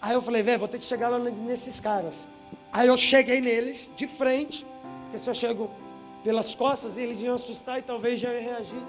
[0.00, 2.28] Aí eu falei, velho, vou ter que chegar lá nesses caras.
[2.72, 4.64] Aí eu cheguei neles, de frente,
[5.02, 5.70] porque se eu chego
[6.22, 8.82] pelas costas, eles iam assustar e talvez já ia reagir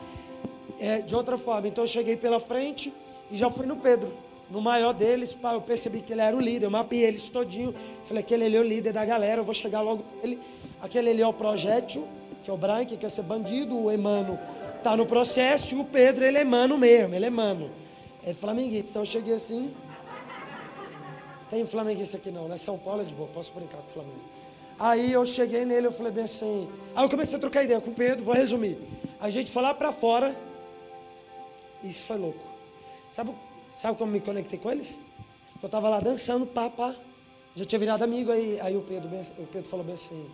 [0.79, 1.67] é, de outra forma.
[1.67, 2.93] Então eu cheguei pela frente
[3.31, 4.13] e já fui no Pedro,
[4.51, 7.73] no maior deles, pá, eu percebi que ele era o líder, eu mapeei eles todinho,
[8.03, 10.39] falei, aquele ali é o líder da galera, eu vou chegar logo ele.
[10.81, 12.07] Aquele ali é o projétil,
[12.43, 14.39] que é o Brian, que quer ser bandido, o Emano
[14.77, 17.69] está no processo, e o Pedro, ele é mano mesmo, ele é mano.
[18.23, 19.73] É flamenguista, então eu cheguei assim,
[21.49, 22.57] tem flamenguista aqui não, né?
[22.57, 24.21] São Paulo é de boa, posso brincar com o Flamengo.
[24.79, 26.69] Aí eu cheguei nele, eu falei bem assim.
[26.95, 28.77] Aí eu comecei a trocar ideia com o Pedro, vou resumir.
[29.19, 30.35] A gente foi lá para fora.
[31.83, 32.39] Isso foi louco.
[33.11, 33.33] Sabe,
[33.75, 34.99] sabe como me conectei com eles?
[35.61, 36.95] Eu estava lá dançando, pá, pá.
[37.55, 40.29] Já tinha virado amigo, aí, aí o, Pedro, o Pedro falou bem assim.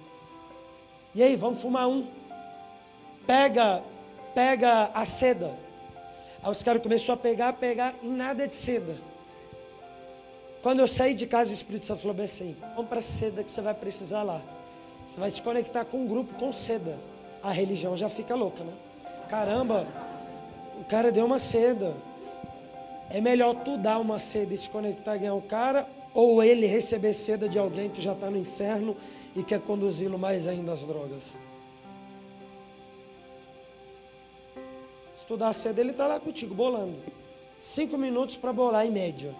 [1.15, 2.07] E aí, vamos fumar um.
[3.25, 3.81] Pega,
[4.35, 5.57] pega a seda.
[6.45, 8.97] Aí os caras começaram a pegar, pegar, e nada de seda.
[10.61, 13.61] Quando eu saí de casa, o Espírito Santo falou bem assim: compra seda que você
[13.61, 14.39] vai precisar lá.
[15.07, 16.99] Você vai se conectar com um grupo com seda.
[17.41, 18.73] A religião já fica louca, né?
[19.27, 19.87] Caramba,
[20.79, 21.95] o cara deu uma seda.
[23.09, 26.67] É melhor tu dar uma seda e se conectar e ganhar o cara, ou ele
[26.67, 28.95] receber seda de alguém que já está no inferno
[29.35, 31.35] e quer conduzi-lo mais ainda às drogas.
[35.41, 36.97] A seda, ele está lá contigo, bolando.
[37.57, 39.35] Cinco minutos para bolar em média.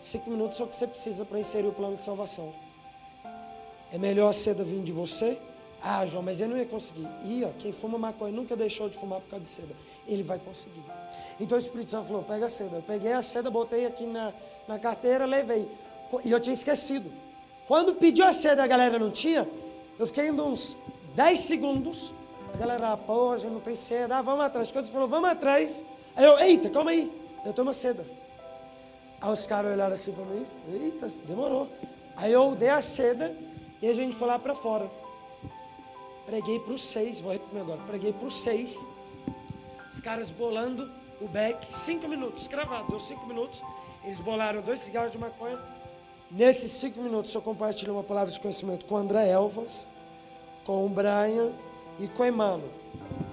[0.00, 2.52] Cinco minutos é o que você precisa para inserir o plano de salvação.
[3.92, 5.38] É melhor a seda vir de você?
[5.82, 7.08] Ah, João, mas ele não ia conseguir.
[7.24, 9.74] Ia, quem fuma maconha nunca deixou de fumar por causa de seda.
[10.06, 10.82] Ele vai conseguir.
[11.38, 12.76] Então o Espírito Santo falou: pega a seda.
[12.76, 14.32] Eu peguei a seda, botei aqui na,
[14.68, 15.68] na carteira, levei.
[16.24, 17.10] E eu tinha esquecido.
[17.66, 19.48] Quando pediu a seda a galera não tinha,
[19.98, 20.78] eu fiquei indo uns
[21.14, 22.12] 10 segundos.
[22.60, 24.18] Galera, pô, já não tem seda.
[24.18, 24.70] Ah, vamos atrás.
[24.70, 25.82] Quando ele falou, vamos atrás.
[26.14, 27.10] Aí eu, eita, calma aí.
[27.42, 28.04] Eu uma seda.
[29.18, 31.70] Aí os caras olharam assim para mim, eita, demorou.
[32.14, 33.34] Aí eu dei a seda
[33.80, 34.90] e a gente foi lá para fora.
[36.26, 38.78] Preguei para os seis, vou repetir agora, preguei para os seis.
[39.90, 43.64] Os caras bolando o beck, cinco minutos, cravado, deu cinco minutos.
[44.04, 45.58] Eles bolaram dois cigarros de maconha.
[46.30, 49.88] Nesses cinco minutos eu compartilhei uma palavra de conhecimento com o André Elvas,
[50.66, 51.54] com o Brian
[52.00, 52.70] e com o Emano.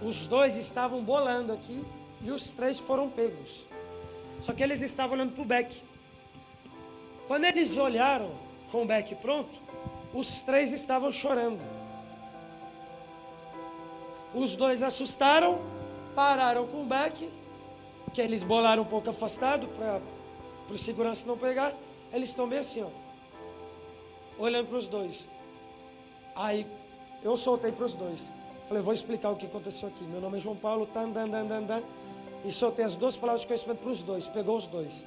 [0.02, 1.86] Os dois estavam bolando aqui
[2.22, 3.66] e os três foram pegos.
[4.40, 5.82] Só que eles estavam olhando para o beck.
[7.28, 8.32] Quando eles olharam
[8.72, 9.60] com o beck pronto,
[10.14, 11.62] os três estavam chorando.
[14.34, 15.60] Os dois assustaram,
[16.16, 17.32] pararam com o beck,
[18.14, 20.02] que eles bolaram um pouco afastado para
[20.70, 21.74] o segurança não pegar.
[22.12, 22.90] Eles estão bem assim, ó,
[24.38, 25.30] olhando para os dois.
[26.36, 26.68] Aí
[27.24, 28.34] eu soltei para os dois.
[28.68, 30.04] Falei, vou explicar o que aconteceu aqui.
[30.04, 31.84] Meu nome é João Paulo, tan, dan, dan, dan, dan
[32.44, 34.28] e soltei as duas palavras de conhecimento para os dois.
[34.28, 35.06] Pegou os dois.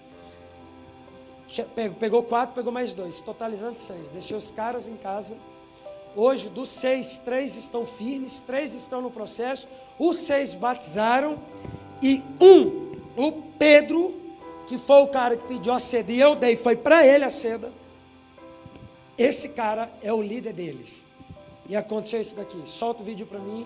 [1.99, 4.09] Pegou quatro, pegou mais dois, totalizando seis.
[4.09, 5.37] Deixei os caras em casa.
[6.17, 9.69] Hoje, dos seis, três estão firmes, três estão no processo.
[9.99, 11.39] Os seis batizaram
[12.03, 14.15] e um, o Pedro,
[14.67, 17.31] que foi o cara que pediu a seda e eu dei, foi para ele a
[17.31, 17.73] seda.
[19.19, 21.10] Esse cara é o líder deles.
[21.71, 22.61] E aconteceu isso daqui.
[22.67, 23.65] Solta o vídeo para mim.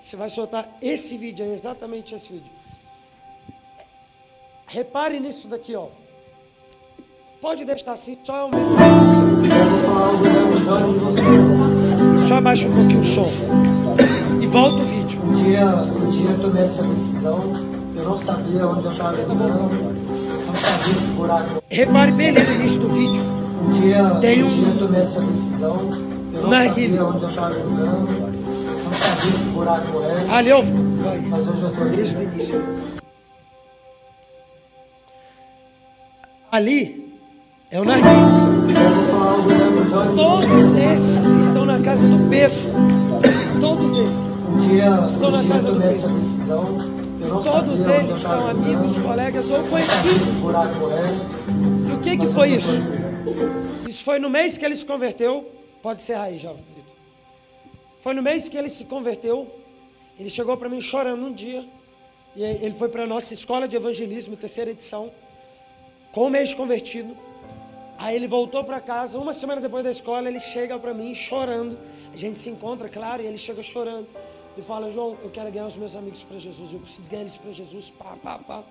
[0.00, 2.50] Você vai soltar esse vídeo aí, exatamente esse vídeo.
[4.66, 5.86] Repare nisso daqui, ó.
[7.40, 8.66] Pode deixar assim, só aumenta.
[12.26, 13.28] Só abaixa um pouquinho o som.
[14.42, 15.20] E volta o vídeo.
[15.22, 17.52] Um dia, um dia eu tomei essa decisão,
[17.94, 21.62] eu não sabia onde eu estava não sabia que buraco.
[21.70, 23.22] Repare bem ali no início do vídeo.
[23.64, 25.76] Um dia, Tem um um- dia eu tomei essa decisão,
[26.32, 30.62] eu não sabia onde eu estava não sabia que buraco era, Ali eu
[31.28, 31.64] mas hoje
[32.42, 32.62] estou.
[36.50, 37.12] Ali
[37.70, 38.68] é o narguilho.
[40.16, 42.58] Todos esses estão na casa do Pedro.
[43.60, 44.24] Todos eles.
[44.48, 46.08] Um dia, Estão na um casa do Pedro.
[47.28, 50.28] não Todos eles são amigos, colegas ou não conhecidos.
[50.42, 52.80] era, E o que, que foi isso?
[53.86, 55.57] Isso foi no mês que ele se converteu.
[55.82, 56.56] Pode ser aí Vitor.
[58.00, 59.50] Foi no mês que ele se converteu.
[60.18, 61.68] Ele chegou para mim chorando um dia.
[62.34, 65.10] E ele foi para a nossa escola de evangelismo, terceira edição,
[66.12, 67.16] com o mês convertido.
[67.96, 71.76] Aí ele voltou para casa, uma semana depois da escola, ele chega para mim chorando.
[72.12, 74.06] A gente se encontra, claro, e ele chega chorando.
[74.56, 77.36] E fala, João, eu quero ganhar os meus amigos para Jesus, eu preciso ganhar eles
[77.36, 78.64] para Jesus, pá, pá, pá.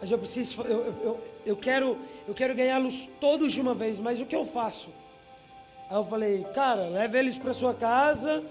[0.00, 3.98] Mas eu preciso, eu, eu, eu, eu quero, eu quero ganhá-los todos de uma vez,
[3.98, 4.90] mas o que eu faço?
[5.90, 8.42] Aí eu falei, cara, leva eles para sua casa,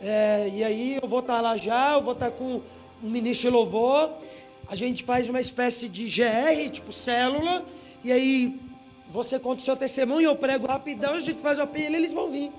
[0.00, 2.60] é, e aí eu vou estar lá já, eu vou estar com
[3.02, 4.12] um ministro de louvor,
[4.68, 7.64] a gente faz uma espécie de GR, tipo célula,
[8.04, 8.60] e aí
[9.08, 12.12] você conta o seu testemunho, eu prego rapidão, a gente faz o apelo e eles
[12.12, 12.52] vão vir.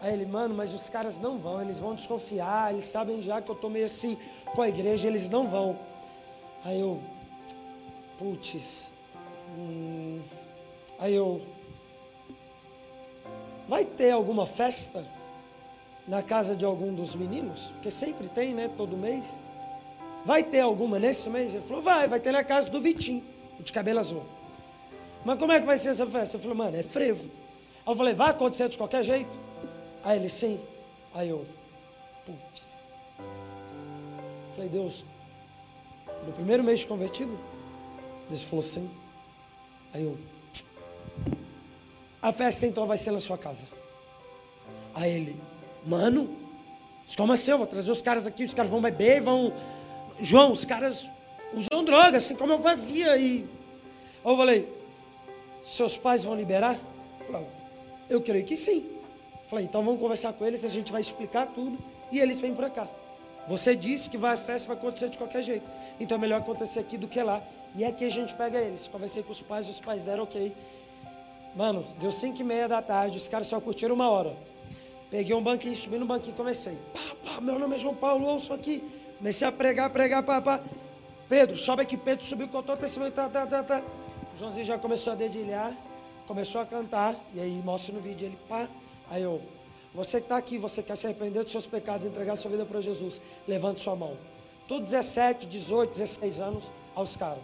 [0.00, 3.50] Aí ele, mano, mas os caras não vão, eles vão desconfiar, eles sabem já que
[3.50, 4.16] eu tô meio assim
[4.54, 5.78] com a igreja, eles não vão.
[6.64, 7.00] Aí eu,
[8.18, 8.92] putz,
[9.56, 10.20] hum,
[10.98, 11.42] aí eu,
[13.72, 15.02] vai ter alguma festa
[16.06, 17.70] na casa de algum dos meninos?
[17.70, 19.40] Porque sempre tem, né, todo mês.
[20.26, 21.54] Vai ter alguma nesse mês?
[21.54, 23.24] Ele falou, vai, vai ter na casa do Vitinho,
[23.58, 24.24] de cabelo azul.
[25.24, 26.36] Mas como é que vai ser essa festa?
[26.36, 27.30] Ele falou, mano, é frevo.
[27.86, 29.40] Aí eu falei, vai acontecer de qualquer jeito?
[30.04, 30.60] Aí ele, sim.
[31.14, 31.46] Aí eu,
[32.26, 32.86] putz.
[34.54, 35.02] Falei, Deus,
[36.26, 37.40] no primeiro mês de convertido?
[38.28, 38.90] Deus falou, sim.
[39.94, 40.18] Aí eu,
[42.22, 43.66] a festa então vai ser na sua casa.
[44.94, 45.36] Aí ele,
[45.84, 46.38] mano,
[47.16, 47.50] como assim?
[47.50, 49.52] Eu vou trazer os caras aqui, os caras vão beber, vão.
[50.20, 51.08] João, os caras
[51.52, 53.16] usam droga, assim como eu fazia.
[53.16, 53.44] E
[54.24, 54.72] eu falei,
[55.64, 56.78] seus pais vão liberar?
[57.26, 57.46] Falei,
[58.08, 58.86] eu creio que sim.
[59.48, 61.76] Falei, então vamos conversar com eles, a gente vai explicar tudo
[62.10, 62.88] e eles vêm para cá.
[63.48, 65.68] Você disse que vai, a festa vai acontecer de qualquer jeito.
[65.98, 67.42] Então é melhor acontecer aqui do que lá.
[67.74, 68.86] E aqui a gente pega eles.
[68.86, 70.54] Conversei com os pais, os pais deram ok.
[71.54, 74.34] Mano, deu 5 e meia da tarde, os caras só curtiram uma hora.
[75.10, 76.78] Peguei um banquinho, subi no banquinho e comecei.
[76.94, 78.82] Pá, pá, meu nome é João Paulo, ouço aqui.
[79.18, 80.60] Comecei a pregar, pregar, pá, pá.
[81.28, 83.82] Pedro, sobe aqui, Pedro subiu, contou o testemunho, tá, tá, tá, tá.
[84.34, 85.76] O Joãozinho já começou a dedilhar,
[86.26, 88.66] começou a cantar, e aí mostra no vídeo ele, pá.
[89.10, 89.42] Aí eu,
[89.94, 92.80] você que está aqui, você quer se arrepender dos seus pecados, entregar sua vida para
[92.80, 94.16] Jesus, levante sua mão.
[94.66, 97.42] Tudo 17, 18, 16 anos, aos caras.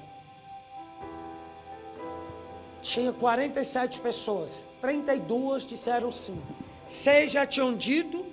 [2.81, 6.41] Tinha 47 pessoas, 32 disseram sim.
[6.87, 8.24] Seis já tinham dito,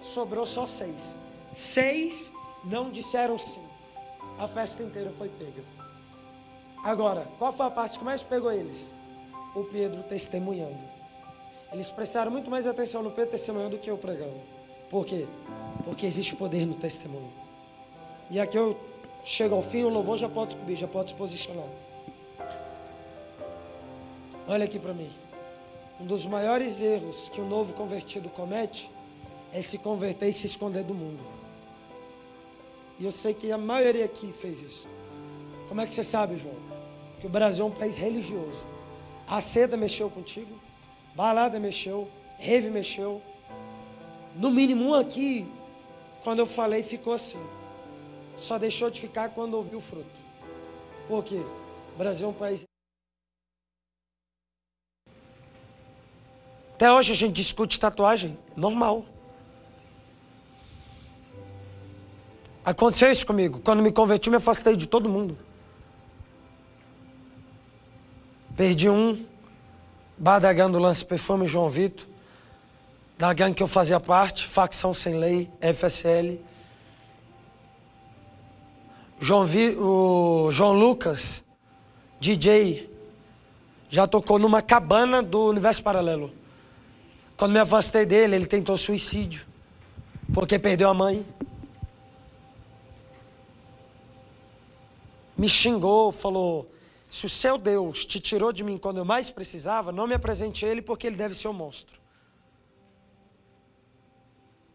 [0.00, 1.18] sobrou só seis.
[1.52, 2.32] Seis
[2.64, 3.62] não disseram sim.
[4.38, 5.64] A festa inteira foi pega.
[6.84, 8.94] Agora, qual foi a parte que mais pegou eles?
[9.54, 10.78] O Pedro testemunhando.
[11.72, 14.40] Eles prestaram muito mais atenção no Pedro testemunhando do que eu pregando.
[14.88, 15.26] Por quê?
[15.84, 17.32] Porque existe poder no testemunho.
[18.30, 18.78] E aqui eu
[19.24, 21.66] chego ao fim, o louvor já pode subir, já pode se posicionar.
[24.50, 25.10] Olha aqui para mim.
[26.00, 28.90] Um dos maiores erros que o novo convertido comete
[29.52, 31.22] é se converter e se esconder do mundo.
[32.98, 34.88] E eu sei que a maioria aqui fez isso.
[35.68, 36.54] Como é que você sabe, João?
[37.20, 38.64] Que o Brasil é um país religioso.
[39.26, 40.58] A seda mexeu contigo,
[41.14, 43.20] balada mexeu, rave mexeu.
[44.34, 45.46] No mínimo um aqui,
[46.24, 47.44] quando eu falei, ficou assim.
[48.34, 50.16] Só deixou de ficar quando ouviu o fruto.
[51.06, 51.42] Por quê?
[51.94, 52.67] O Brasil é um país
[56.78, 59.04] Até hoje a gente discute tatuagem, normal.
[62.64, 63.58] Aconteceu isso comigo.
[63.58, 65.36] Quando me converti, me afastei de todo mundo.
[68.56, 69.26] Perdi um,
[70.16, 72.06] bar da gangue do Lance Perfume, João Vitor,
[73.18, 76.40] da gangue que eu fazia parte, facção sem lei, FSL.
[79.18, 81.44] João Vi, o João Lucas,
[82.20, 82.88] DJ,
[83.90, 86.37] já tocou numa cabana do Universo Paralelo.
[87.38, 89.46] Quando me afastei dele, ele tentou suicídio,
[90.34, 91.24] porque perdeu a mãe.
[95.36, 96.68] Me xingou, falou:
[97.08, 100.66] se o seu Deus te tirou de mim quando eu mais precisava, não me apresente
[100.66, 101.96] ele porque ele deve ser um monstro.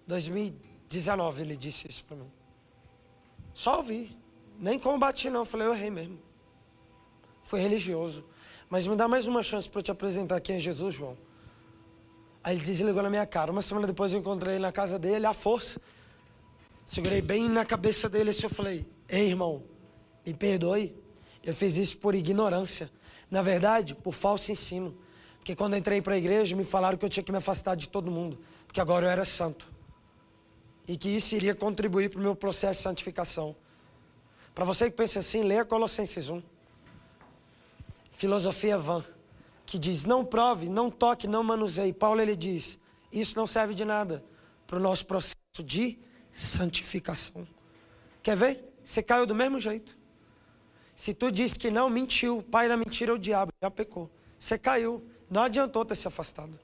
[0.08, 2.32] 2019 ele disse isso para mim.
[3.54, 4.18] Só ouvi.
[4.58, 5.44] Nem combati não.
[5.44, 6.18] Falei, eu errei mesmo.
[7.44, 8.24] Fui religioso.
[8.70, 11.18] Mas me dá mais uma chance para eu te apresentar quem é Jesus, João.
[12.44, 13.52] Aí ele desligou na minha cara.
[13.52, 15.80] Uma semana depois eu encontrei ele na casa dele, à força.
[16.86, 19.64] Segurei bem na cabeça dele e eu falei, ei irmão,
[20.26, 20.94] me perdoe.
[21.42, 22.92] Eu fiz isso por ignorância.
[23.32, 24.96] Na verdade, por falso ensino.
[25.38, 27.88] Porque quando entrei para a igreja, me falaram que eu tinha que me afastar de
[27.88, 28.38] todo mundo.
[28.68, 29.72] Porque agora eu era santo.
[30.86, 33.56] E que isso iria contribuir para o meu processo de santificação.
[34.54, 36.42] Para você que pensa assim, leia Colossenses 1.
[38.12, 39.04] Filosofia vã.
[39.66, 41.94] Que diz, não prove, não toque, não manuseie.
[41.94, 42.80] Paulo ele diz,
[43.12, 44.24] isso não serve de nada
[44.68, 46.00] para o nosso processo de
[46.32, 47.48] santificação.
[48.22, 48.74] Quer ver?
[48.84, 49.98] Você caiu do mesmo jeito.
[50.96, 52.40] Se tu diz que não, mentiu.
[52.40, 54.10] O pai da mentira é o diabo, já pecou.
[54.38, 55.04] Você caiu.
[55.30, 56.60] Não adiantou ter se afastado.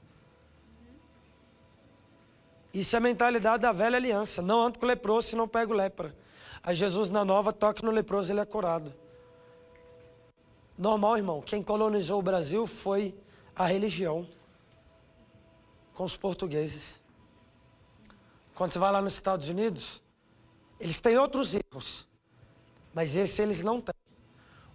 [2.72, 4.40] Isso é a mentalidade da velha aliança.
[4.42, 6.14] Não ando com leproso se não pego lepra.
[6.62, 8.94] Aí Jesus na nova toca no leproso, ele é curado.
[10.80, 11.42] Normal, irmão.
[11.42, 13.14] Quem colonizou o Brasil foi
[13.54, 14.26] a religião.
[15.92, 16.98] Com os portugueses.
[18.54, 20.02] Quando você vai lá nos Estados Unidos,
[20.80, 22.08] eles têm outros erros.
[22.94, 23.94] Mas esse eles não têm.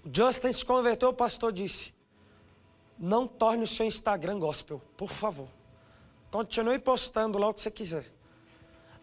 [0.05, 1.91] O Justin se converteu, o pastor disse:
[2.99, 5.47] Não torne o seu Instagram gospel, por favor.
[6.29, 8.05] Continue postando lá o que você quiser.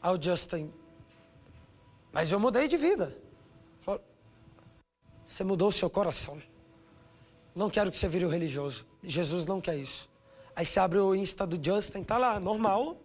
[0.01, 0.73] Aí o Justin,
[2.13, 3.21] mas eu mudei de vida.
[5.25, 6.41] Você mudou o seu coração.
[7.55, 8.87] Não quero que você vire o religioso.
[9.03, 10.09] Jesus não quer isso.
[10.57, 12.97] Aí você abre o Insta do Justin, tá lá, normal.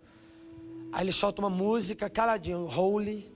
[0.92, 3.32] Aí ele solta uma música caladinho, holy.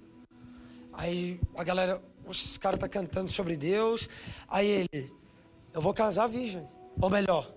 [0.93, 4.09] Aí a galera, esse cara tá cantando sobre Deus.
[4.47, 5.13] Aí ele,
[5.73, 6.67] eu vou casar virgem.
[6.99, 7.51] Ou melhor,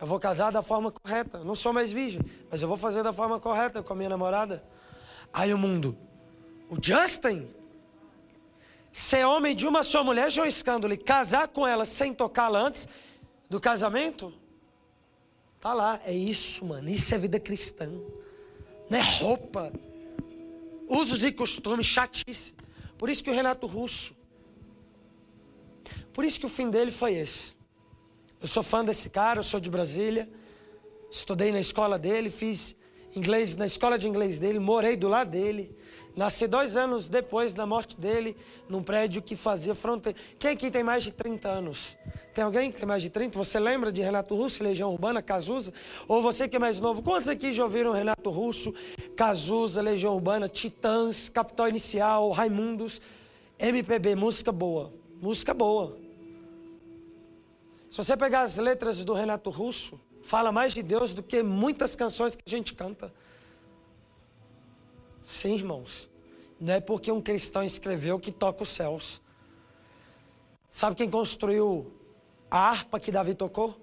[0.00, 1.42] eu vou casar da forma correta.
[1.44, 4.64] não sou mais virgem, mas eu vou fazer da forma correta com a minha namorada.
[5.32, 5.96] Aí o mundo,
[6.68, 7.48] o Justin,
[8.98, 10.94] ser homem de uma só mulher já é um escândalo.
[10.94, 12.88] E casar com ela sem tocá-la antes
[13.50, 14.32] do casamento?
[15.60, 16.88] Tá lá, é isso, mano.
[16.88, 17.90] Isso é vida cristã.
[18.88, 19.70] Não é roupa.
[20.88, 22.54] Usos e costumes, chatice.
[22.96, 24.16] Por isso que o Renato Russo.
[26.10, 27.54] Por isso que o fim dele foi esse.
[28.40, 30.26] Eu sou fã desse cara, eu sou de Brasília.
[31.10, 32.74] Estudei na escola dele, fiz
[33.14, 35.76] inglês na escola de inglês dele, morei do lado dele.
[36.16, 38.34] Nasci dois anos depois da morte dele,
[38.70, 40.18] num prédio que fazia fronteira.
[40.38, 41.94] Quem aqui tem mais de 30 anos?
[42.32, 43.36] Tem alguém que tem mais de 30?
[43.36, 45.74] Você lembra de Renato Russo, Legião Urbana, Cazuza?
[46.08, 47.02] Ou você que é mais novo?
[47.02, 48.72] Quantos aqui já ouviram Renato Russo,
[49.14, 52.98] Cazuza, Legião Urbana, Titãs, Capital Inicial, Raimundos?
[53.58, 54.94] MPB, música boa.
[55.20, 55.98] Música boa.
[57.90, 61.94] Se você pegar as letras do Renato Russo, fala mais de Deus do que muitas
[61.94, 63.12] canções que a gente canta.
[65.26, 66.08] Sim, irmãos.
[66.60, 69.20] Não é porque um cristão escreveu que toca os céus.
[70.70, 71.92] Sabe quem construiu
[72.48, 73.76] a harpa que Davi tocou?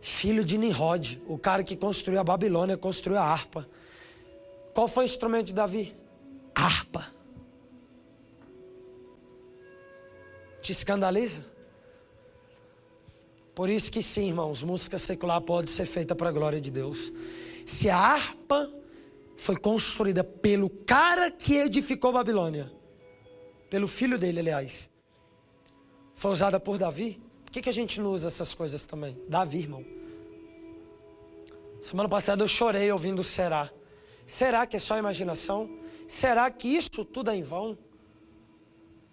[0.00, 3.68] Filho de Nimrod, o cara que construiu a Babilônia, construiu a harpa.
[4.72, 5.96] Qual foi o instrumento de Davi?
[6.54, 7.08] harpa.
[10.62, 11.44] Te escandaliza?
[13.52, 17.12] Por isso que sim, irmãos, música secular pode ser feita para a glória de Deus.
[17.66, 18.70] Se a harpa
[19.36, 22.72] foi construída pelo cara que edificou Babilônia,
[23.70, 24.90] pelo filho dele, aliás,
[26.14, 29.20] foi usada por Davi, por que, que a gente não usa essas coisas também?
[29.28, 29.84] Davi, irmão.
[31.82, 33.70] Semana passada eu chorei ouvindo Será.
[34.26, 35.68] Será que é só imaginação?
[36.06, 37.76] Será que isso tudo é em vão?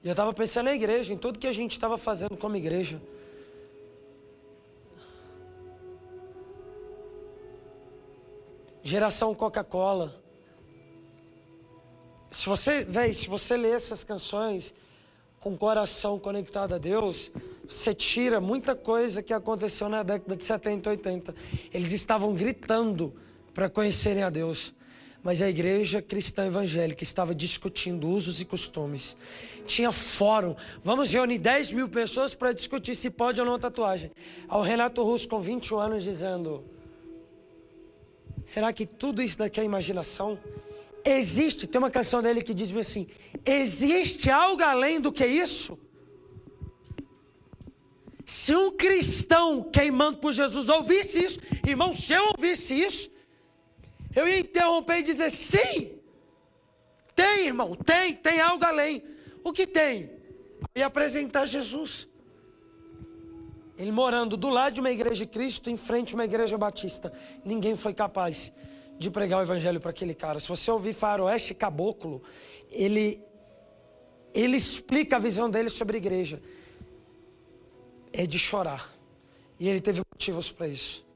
[0.03, 3.01] Eu estava pensando na igreja, em tudo que a gente estava fazendo como igreja.
[8.83, 10.21] Geração Coca-Cola.
[12.31, 14.73] Se você, véi, se você lê essas canções
[15.39, 17.31] com o coração conectado a Deus,
[17.67, 21.35] você tira muita coisa que aconteceu na década de 70 e 80.
[21.73, 23.13] Eles estavam gritando
[23.53, 24.73] para conhecerem a Deus.
[25.21, 29.17] Mas a igreja cristã evangélica estava discutindo usos e costumes.
[29.65, 30.55] Tinha fórum.
[30.81, 34.11] Vamos reunir 10 mil pessoas para discutir se pode ou não tatuagem.
[34.47, 36.63] Ao Renato Russo, com 21 anos, dizendo:
[38.49, 40.39] Será que tudo isso daqui é imaginação?
[41.05, 43.05] Existe, tem uma canção dele que diz assim:
[43.45, 45.77] existe algo além do que isso?
[48.25, 53.11] Se um cristão queimando por Jesus ouvisse isso, irmão, se eu ouvisse isso,
[54.15, 55.99] eu ia interromper e dizer: sim,
[57.15, 59.03] tem, irmão, tem, tem algo além.
[59.43, 60.09] O que tem?
[60.73, 62.07] E apresentar Jesus.
[63.79, 67.13] Ele morando do lado de uma igreja de Cristo, em frente a uma igreja batista.
[67.45, 68.51] Ninguém foi capaz
[68.97, 70.37] de pregar o evangelho para aquele cara.
[70.41, 72.21] Se você ouvir Faroeste Caboclo,
[72.69, 73.23] ele,
[74.33, 76.41] ele explica a visão dele sobre a igreja.
[78.11, 78.93] É de chorar.
[79.57, 81.07] E ele teve motivos para isso.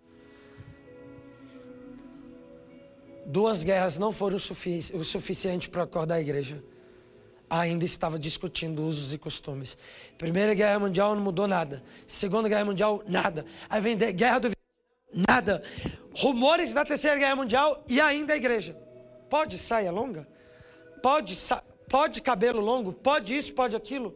[3.26, 6.64] Duas guerras não foram o, sufici o suficiente para acordar a igreja.
[7.56, 9.78] Ainda estava discutindo usos e costumes.
[10.18, 11.84] Primeira Guerra Mundial não mudou nada.
[12.08, 13.46] Segunda Guerra Mundial, nada.
[13.70, 14.52] Aí vem Guerra do
[15.30, 15.62] nada.
[16.16, 18.76] Rumores da Terceira Guerra Mundial e ainda a igreja.
[19.30, 20.28] Pode saia longa?
[21.04, 21.38] Pode,
[21.88, 22.92] pode cabelo longo?
[22.92, 24.16] Pode isso, pode aquilo?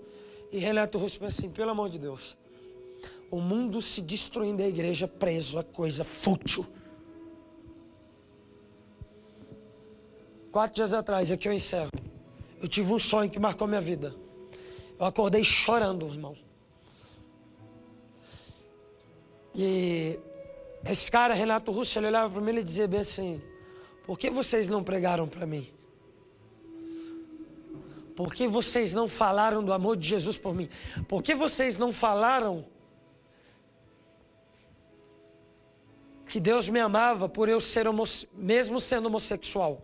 [0.51, 2.35] E Renato Russo pensa assim, pelo amor de Deus.
[3.29, 6.65] O mundo se destruindo, a igreja preso a coisa fútil.
[10.51, 11.91] Quatro dias atrás, aqui eu encerro.
[12.61, 14.15] Eu tive um sonho que marcou minha vida.
[14.99, 16.35] Eu acordei chorando, irmão.
[19.53, 20.19] E
[20.85, 23.41] esse cara, Renato Russo, ele olhava para mim e dizia bem assim:
[24.05, 25.67] Por que vocês não pregaram para mim?
[28.15, 30.67] Por que vocês não falaram do amor de Jesus por mim?
[31.07, 32.65] Por que vocês não falaram
[36.27, 37.85] que Deus me amava por eu ser
[38.33, 39.83] mesmo sendo homossexual?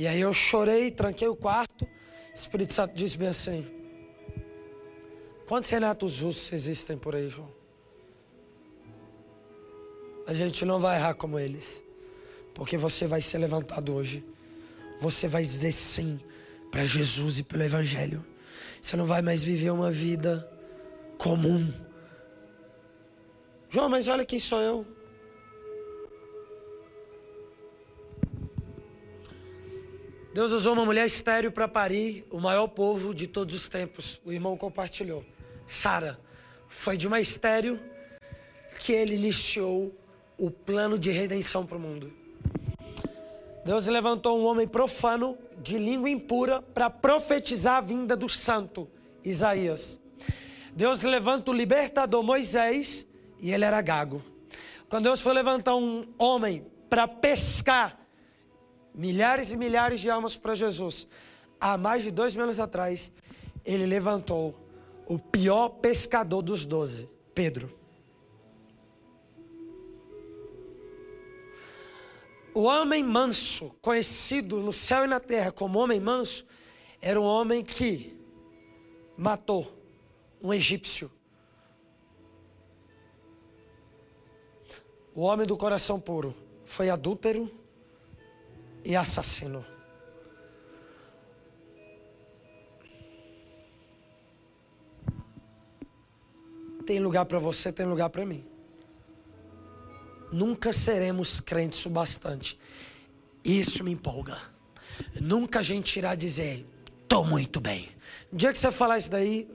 [0.00, 1.84] E aí eu chorei, tranquei o quarto.
[1.84, 3.66] O Espírito Santo disse bem assim:
[5.46, 7.52] Quantos Renatos Russos existem por aí, João?
[10.26, 11.82] A gente não vai errar como eles,
[12.54, 14.24] porque você vai ser levantado hoje.
[15.00, 16.18] Você vai dizer sim
[16.70, 18.24] para Jesus e pelo Evangelho.
[18.80, 20.50] Você não vai mais viver uma vida
[21.18, 21.70] comum.
[23.68, 24.86] João, mas olha quem sou eu.
[30.40, 34.18] Deus usou uma mulher estéreo para parir o maior povo de todos os tempos.
[34.24, 35.22] O irmão compartilhou.
[35.66, 36.18] Sara
[36.66, 37.78] foi de uma estéreo
[38.78, 39.94] que ele iniciou
[40.38, 42.10] o plano de redenção para o mundo.
[43.66, 48.88] Deus levantou um homem profano, de língua impura, para profetizar a vinda do santo
[49.22, 50.00] Isaías.
[50.74, 53.06] Deus levanta o libertador Moisés,
[53.38, 54.24] e ele era gago.
[54.88, 57.99] Quando Deus foi levantar um homem para pescar
[58.94, 61.06] milhares e milhares de almas para Jesus.
[61.60, 63.12] Há mais de dois mil anos atrás,
[63.64, 64.54] ele levantou
[65.06, 67.78] o pior pescador dos doze, Pedro.
[72.52, 76.44] O homem manso, conhecido no céu e na terra como homem manso,
[77.00, 78.16] era um homem que
[79.16, 79.72] matou
[80.42, 81.10] um egípcio.
[85.14, 86.34] O homem do coração puro
[86.64, 87.50] foi adúltero
[88.84, 89.64] e assassinou.
[96.86, 98.44] Tem lugar para você, tem lugar para mim.
[100.32, 102.58] Nunca seremos crentes o bastante.
[103.44, 104.38] Isso me empolga.
[105.20, 106.66] Nunca a gente irá dizer,
[107.02, 107.88] estou muito bem.
[108.30, 109.48] No dia que você falar isso daí,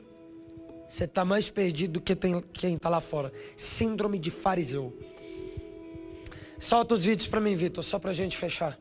[0.87, 3.31] você está mais perdido do que tem, quem está lá fora.
[3.57, 4.97] Síndrome de fariseu.
[6.59, 8.79] Solta os vídeos para mim, Vitor, só para a gente fechar.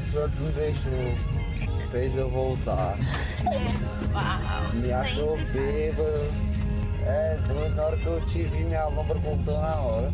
[0.00, 2.96] Santo não deixou, fez eu voltar.
[4.12, 6.48] Uau, Me achou bêbado.
[7.04, 10.12] É, doido, na hora que eu te vi, minha lombra contou na hora.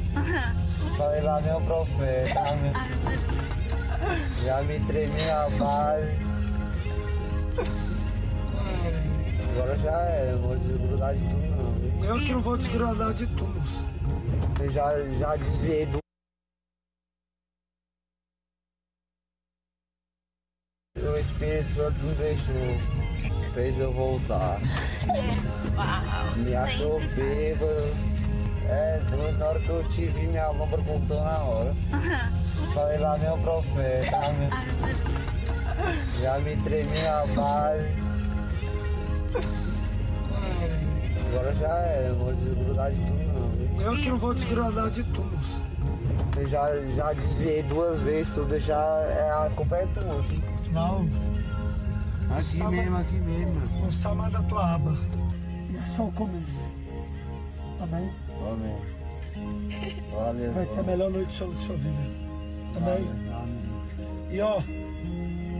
[0.96, 2.40] Falei lá, meu profeta.
[4.44, 6.12] Já me tremi na base.
[9.50, 12.04] Agora já é, não vou desgrudar de tudo não.
[12.04, 13.62] Eu que não vou desgrudar de tudo.
[14.60, 16.03] Eu já, já desviei do
[21.44, 24.58] Espírito Santo não deixou, fez eu voltar.
[25.76, 28.14] Uau, Me achou bêbado.
[28.66, 31.74] É, doido, na hora que eu te vi, minha lombra contou na hora.
[32.72, 34.18] Falei lá, meu profeta.
[36.22, 37.92] Já me tremi na base.
[41.28, 43.24] agora já é, eu não vou desgrudar de tudo
[43.76, 43.82] não.
[43.82, 45.62] Eu que não vou desgrudar de tu, moço.
[46.36, 50.24] Eu já, já desviei duas vezes, tu deixar é, a culpa é tua.
[50.72, 51.06] Não,
[52.34, 52.76] Aqui Sábado.
[52.76, 53.80] mesmo, aqui mesmo.
[53.80, 54.96] vou salvar da tua aba.
[55.70, 56.44] E é só o começo.
[57.80, 58.10] Amém?
[58.50, 58.94] Amém.
[60.12, 60.52] Valeu.
[60.52, 61.96] Vai ter a melhor noite sobre sua vida.
[62.76, 63.08] Amém?
[63.32, 63.64] Amém.
[64.30, 64.60] E ó,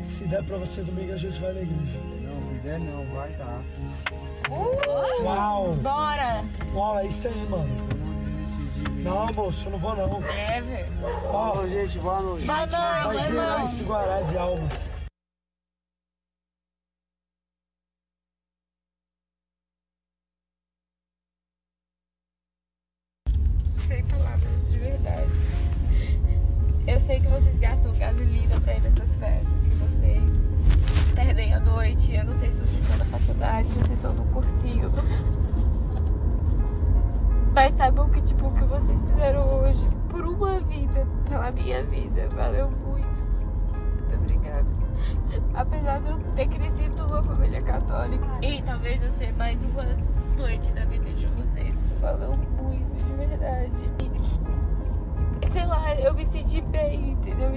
[0.05, 1.99] se der pra você domingo, a gente vai na igreja.
[2.23, 3.63] Não, se der não, vai dar.
[5.23, 5.75] Uau!
[5.75, 6.45] Bora!
[6.75, 7.71] Uau, é isso aí, mano.
[9.03, 10.23] Não de moço, eu não vou não.
[10.57, 10.89] Ever.
[11.31, 12.47] Ó, Ô, gente, boa noite.
[12.47, 14.94] Vai não, vai vai zerar esse Guará de almas.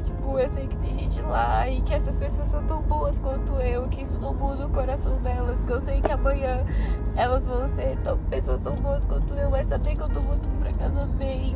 [0.02, 3.54] Tipo, eu sei que tem gente lá e que essas pessoas são tão boas quanto
[3.56, 6.64] eu, que isso não muda o coração delas, que eu sei que amanhã
[7.16, 10.60] elas vão ser tão, pessoas tão boas quanto eu, mas saber que eu tô voltando
[10.60, 11.56] pra casa bem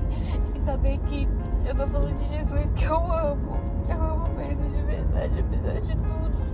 [0.55, 1.27] e saber que
[1.65, 3.57] eu tô falando de Jesus que eu amo,
[3.89, 6.51] eu amo mesmo de verdade, apesar de tudo.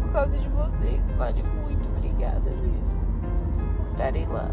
[0.00, 2.96] Por causa de vocês, vale muito, obrigada mesmo
[3.76, 4.50] por estarem lá.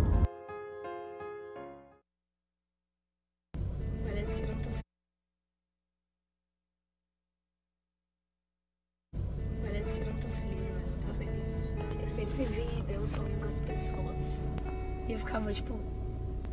[15.33, 15.79] Ficava tipo,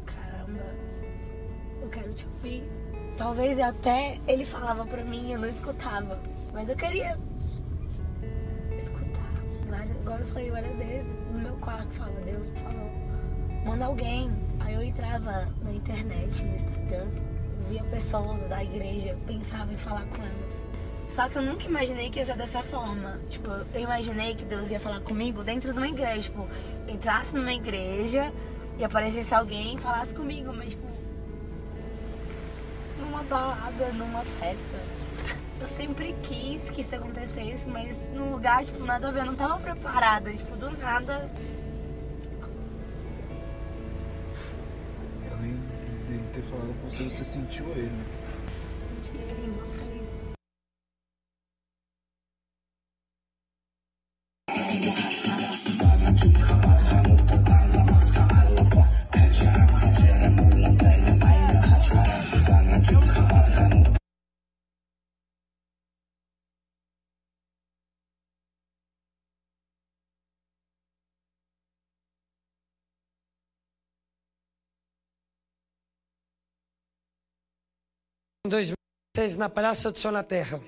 [0.06, 0.64] caramba,
[1.82, 2.64] eu quero te ouvir.
[3.18, 6.18] Talvez até ele falava pra mim eu não escutava.
[6.54, 7.18] Mas eu queria
[8.78, 9.30] escutar.
[9.68, 12.90] Várias, igual eu falei várias vezes, no meu quarto falava, Deus, por favor,
[13.66, 14.30] manda alguém.
[14.60, 17.06] Aí eu entrava na internet, no Instagram,
[17.68, 20.66] via pessoas da igreja, pensava em falar com elas.
[21.10, 23.20] Só que eu nunca imaginei que ia ser dessa forma.
[23.28, 26.22] Tipo, eu imaginei que Deus ia falar comigo dentro de uma igreja.
[26.22, 26.46] Tipo,
[26.88, 28.32] entrasse numa igreja
[28.80, 30.88] e aparecesse alguém e falasse comigo, mas tipo.
[32.98, 34.80] Numa balada, numa festa.
[35.60, 39.20] Eu sempre quis que isso acontecesse, mas num lugar, tipo, nada a ver.
[39.20, 40.32] Eu não tava preparada.
[40.32, 41.30] Tipo, do nada.
[45.30, 45.60] Além
[46.08, 47.92] dele ter falado com você, você sentiu ele.
[78.46, 80.62] Em 2006, na Praça do Sol na Terra.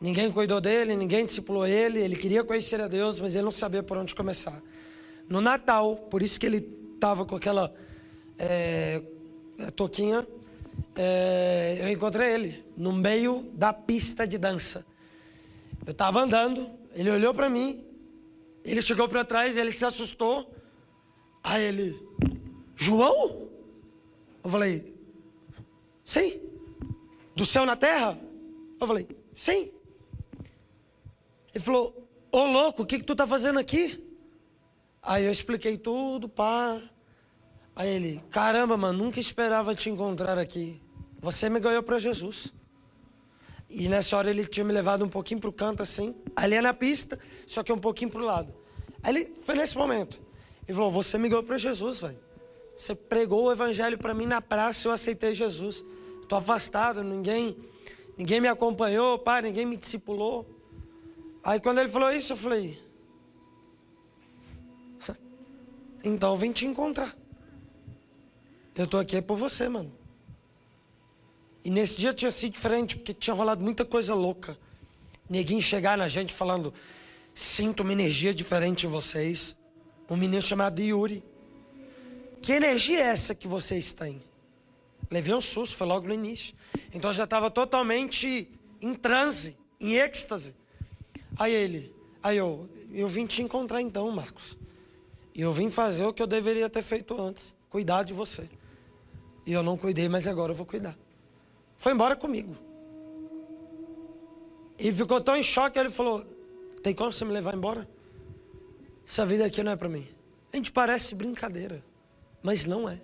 [0.00, 1.98] Ninguém cuidou dele, ninguém discipulou ele.
[1.98, 4.62] Ele queria conhecer a Deus, mas ele não sabia por onde começar.
[5.28, 6.58] No Natal, por isso que ele
[6.94, 7.74] estava com aquela
[8.38, 9.02] é,
[9.74, 10.24] toquinha,
[10.94, 14.86] é, eu encontrei ele no meio da pista de dança.
[15.84, 17.84] Eu estava andando, ele olhou para mim,
[18.64, 20.54] ele chegou para trás, ele se assustou.
[21.42, 22.00] Aí ele,
[22.76, 23.48] João?
[24.44, 24.95] Eu falei,
[26.06, 26.40] Sim.
[27.34, 28.18] Do céu na terra?
[28.80, 29.70] Eu falei, sim.
[31.52, 34.02] Ele falou, ô louco, o que, que tu tá fazendo aqui?
[35.02, 36.80] Aí eu expliquei tudo, pá.
[37.74, 40.80] Aí ele, caramba, mano, nunca esperava te encontrar aqui.
[41.18, 42.54] Você me ganhou para Jesus.
[43.68, 46.72] E nessa hora ele tinha me levado um pouquinho pro canto assim, ali é na
[46.72, 47.18] pista,
[47.48, 48.54] só que um pouquinho pro lado.
[49.02, 50.22] Aí ele foi nesse momento.
[50.68, 52.18] Ele falou: Você me ganhou para Jesus, velho.
[52.76, 55.84] Você pregou o evangelho para mim na praça, eu aceitei Jesus.
[56.28, 57.56] Tô afastado, ninguém,
[58.16, 60.46] ninguém me acompanhou, pai, ninguém me discipulou.
[61.42, 62.82] Aí quando ele falou isso, eu falei:
[66.02, 67.16] Então eu vim te encontrar.
[68.74, 69.92] Eu tô aqui por você, mano.
[71.64, 74.58] E nesse dia tinha sido diferente, porque tinha rolado muita coisa louca.
[75.28, 76.72] Neguinho chegar na gente falando:
[77.34, 79.56] Sinto uma energia diferente em vocês.
[80.08, 81.24] Um menino chamado Yuri.
[82.40, 84.22] Que energia é essa que vocês têm?
[85.10, 86.54] Levei um susto, foi logo no início.
[86.92, 88.50] Então eu já estava totalmente
[88.80, 90.54] em transe, em êxtase.
[91.38, 94.56] Aí ele, aí eu, eu vim te encontrar então, Marcos.
[95.34, 98.48] E eu vim fazer o que eu deveria ter feito antes: cuidar de você.
[99.44, 100.96] E eu não cuidei, mas agora eu vou cuidar.
[101.78, 102.54] Foi embora comigo.
[104.78, 106.24] E ficou tão em choque, ele falou:
[106.82, 107.88] Tem como você me levar embora?
[109.06, 110.06] Essa vida aqui não é para mim.
[110.52, 111.84] A gente parece brincadeira,
[112.42, 113.00] mas não é.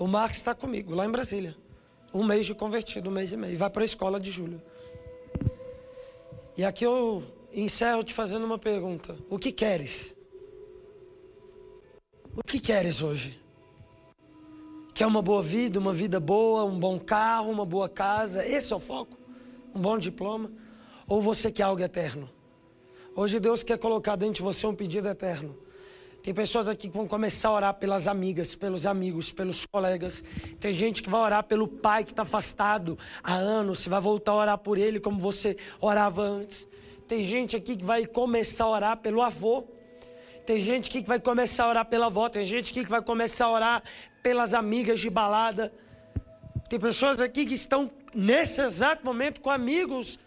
[0.00, 1.54] O Marcos está comigo, lá em Brasília.
[2.12, 3.58] Um mês de convertido, um mês e meio.
[3.58, 4.60] Vai para a escola de julho.
[6.56, 7.22] E aqui eu
[7.52, 10.16] encerro te fazendo uma pergunta: O que queres?
[12.34, 13.38] O que queres hoje?
[14.94, 18.42] Quer uma boa vida, uma vida boa, um bom carro, uma boa casa?
[18.42, 19.18] Esse é o foco?
[19.74, 20.50] Um bom diploma?
[21.06, 22.26] Ou você quer algo eterno?
[23.14, 25.54] Hoje Deus quer colocar dentro de você um pedido eterno.
[26.22, 30.22] Tem pessoas aqui que vão começar a orar pelas amigas, pelos amigos, pelos colegas.
[30.58, 33.80] Tem gente que vai orar pelo pai que está afastado há anos.
[33.80, 36.68] Você vai voltar a orar por ele como você orava antes.
[37.08, 39.64] Tem gente aqui que vai começar a orar pelo avô.
[40.44, 42.28] Tem gente aqui que vai começar a orar pela avó.
[42.28, 43.82] Tem gente aqui que vai começar a orar
[44.22, 45.72] pelas amigas de balada.
[46.68, 50.18] Tem pessoas aqui que estão nesse exato momento com amigos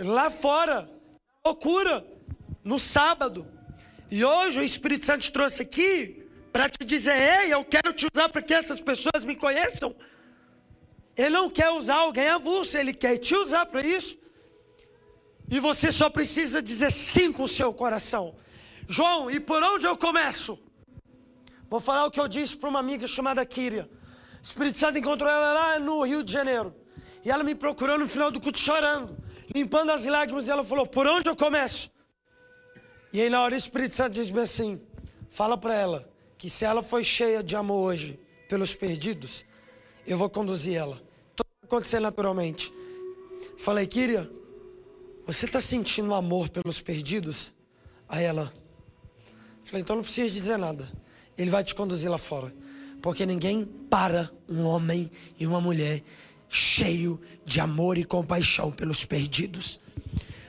[0.00, 0.90] lá fora.
[1.44, 2.04] Loucura.
[2.64, 3.46] No sábado.
[4.14, 6.22] E hoje o Espírito Santo te trouxe aqui
[6.52, 9.96] para te dizer: ei, eu quero te usar para que essas pessoas me conheçam.
[11.16, 14.18] Ele não quer usar alguém avulso, ele quer te usar para isso.
[15.50, 18.36] E você só precisa dizer sim com o seu coração.
[18.86, 20.58] João, e por onde eu começo?
[21.70, 23.88] Vou falar o que eu disse para uma amiga chamada Kíria.
[24.42, 26.76] O Espírito Santo encontrou ela lá no Rio de Janeiro.
[27.24, 29.16] E ela me procurou no final do culto chorando,
[29.54, 30.48] limpando as lágrimas.
[30.48, 31.90] E ela falou: Por onde eu começo?
[33.12, 34.80] E aí na hora o Espírito Santo diz-me assim:
[35.28, 36.08] fala para ela
[36.38, 38.18] que se ela foi cheia de amor hoje
[38.48, 39.44] pelos perdidos,
[40.06, 40.96] eu vou conduzir ela.
[41.36, 42.72] Tudo vai acontecer naturalmente.
[43.58, 44.28] Falei, Kíria,
[45.26, 47.52] você está sentindo amor pelos perdidos?
[48.08, 48.52] Aí ela,
[49.62, 50.90] falei, então não precisa dizer nada.
[51.38, 52.52] Ele vai te conduzir lá fora.
[53.00, 56.02] Porque ninguém para um homem e uma mulher
[56.48, 59.80] cheio de amor e compaixão pelos perdidos.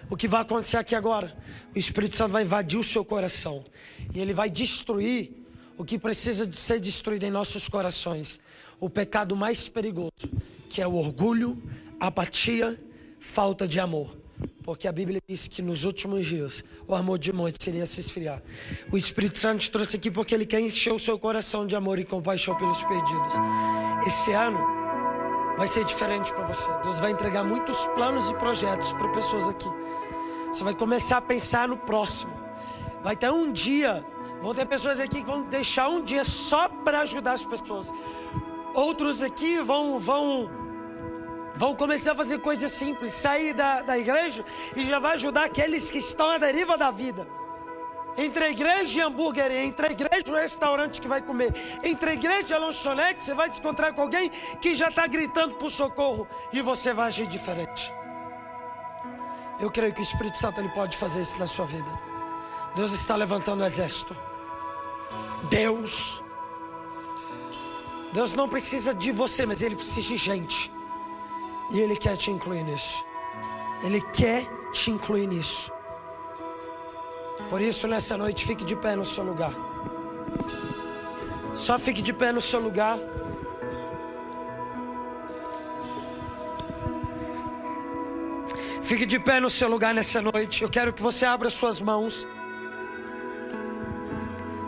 [0.09, 1.35] O que vai acontecer aqui agora?
[1.75, 3.63] O Espírito Santo vai invadir o seu coração
[4.13, 5.31] e ele vai destruir
[5.77, 8.39] o que precisa de ser destruído em nossos corações.
[8.79, 10.11] O pecado mais perigoso,
[10.69, 11.61] que é o orgulho,
[11.99, 12.79] apatia,
[13.19, 14.15] falta de amor.
[14.61, 18.41] Porque a Bíblia diz que nos últimos dias o amor de muitos seria se esfriar.
[18.91, 21.99] O Espírito Santo te trouxe aqui porque ele quer encher o seu coração de amor
[21.99, 23.33] e compaixão pelos perdidos.
[24.05, 24.82] Esse ano
[25.57, 26.69] vai ser diferente para você.
[26.81, 29.69] Deus vai entregar muitos planos e projetos para pessoas aqui.
[30.47, 32.33] Você vai começar a pensar no próximo.
[33.01, 34.05] Vai ter um dia.
[34.41, 37.93] Vão ter pessoas aqui que vão deixar um dia só para ajudar as pessoas.
[38.73, 40.49] Outros aqui vão vão
[41.55, 44.43] vão começar a fazer coisas simples, sair da, da igreja
[44.75, 47.27] e já vai ajudar aqueles que estão à deriva da vida.
[48.17, 51.51] Entre a igreja e hambúrguer, entre a igreja e o restaurante que vai comer,
[51.83, 54.29] entre a igreja e a lanchonete, você vai se encontrar com alguém
[54.61, 57.91] que já está gritando por socorro e você vai agir diferente.
[59.59, 61.89] Eu creio que o Espírito Santo ele pode fazer isso na sua vida.
[62.75, 64.15] Deus está levantando o exército.
[65.49, 66.21] Deus.
[68.11, 70.71] Deus não precisa de você, mas Ele precisa de gente.
[71.71, 73.03] E Ele quer te incluir nisso.
[73.83, 75.71] Ele quer te incluir nisso.
[77.49, 79.53] Por isso, nessa noite, fique de pé no seu lugar.
[81.55, 82.97] Só fique de pé no seu lugar.
[88.81, 90.63] Fique de pé no seu lugar nessa noite.
[90.63, 92.27] Eu quero que você abra suas mãos.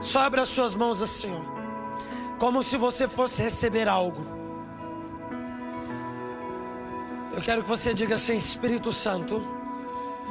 [0.02, 2.38] Só abra suas mãos assim, ó.
[2.38, 4.26] Como se você fosse receber algo.
[7.36, 9.46] Eu quero que você diga assim: Espírito Santo,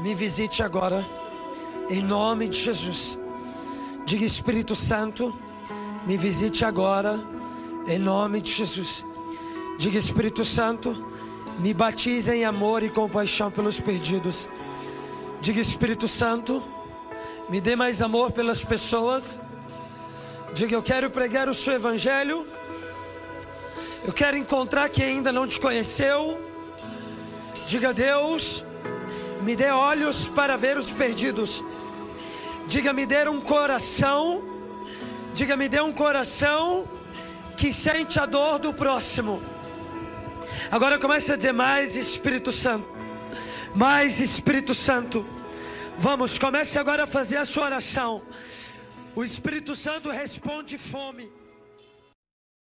[0.00, 1.04] me visite agora,
[1.88, 3.18] em nome de Jesus.
[4.04, 5.34] Diga: Espírito Santo,
[6.06, 7.18] me visite agora,
[7.86, 9.04] em nome de Jesus.
[9.78, 11.06] Diga: Espírito Santo,
[11.58, 14.48] me batize em amor e compaixão pelos perdidos.
[15.40, 16.62] Diga Espírito Santo,
[17.48, 19.40] me dê mais amor pelas pessoas.
[20.52, 22.46] Diga eu quero pregar o seu evangelho.
[24.04, 26.38] Eu quero encontrar quem ainda não te conheceu.
[27.66, 28.64] Diga Deus,
[29.44, 31.62] me dê olhos para ver os perdidos.
[32.66, 34.42] Diga me dê um coração.
[35.34, 36.88] Diga me dê um coração
[37.56, 39.42] que sente a dor do próximo
[40.70, 42.88] Agora comece a dizer mais Espírito Santo.
[43.74, 45.26] Mais Espírito Santo.
[45.98, 48.22] Vamos, comece agora a fazer a sua oração.
[49.14, 51.30] O Espírito Santo responde fome.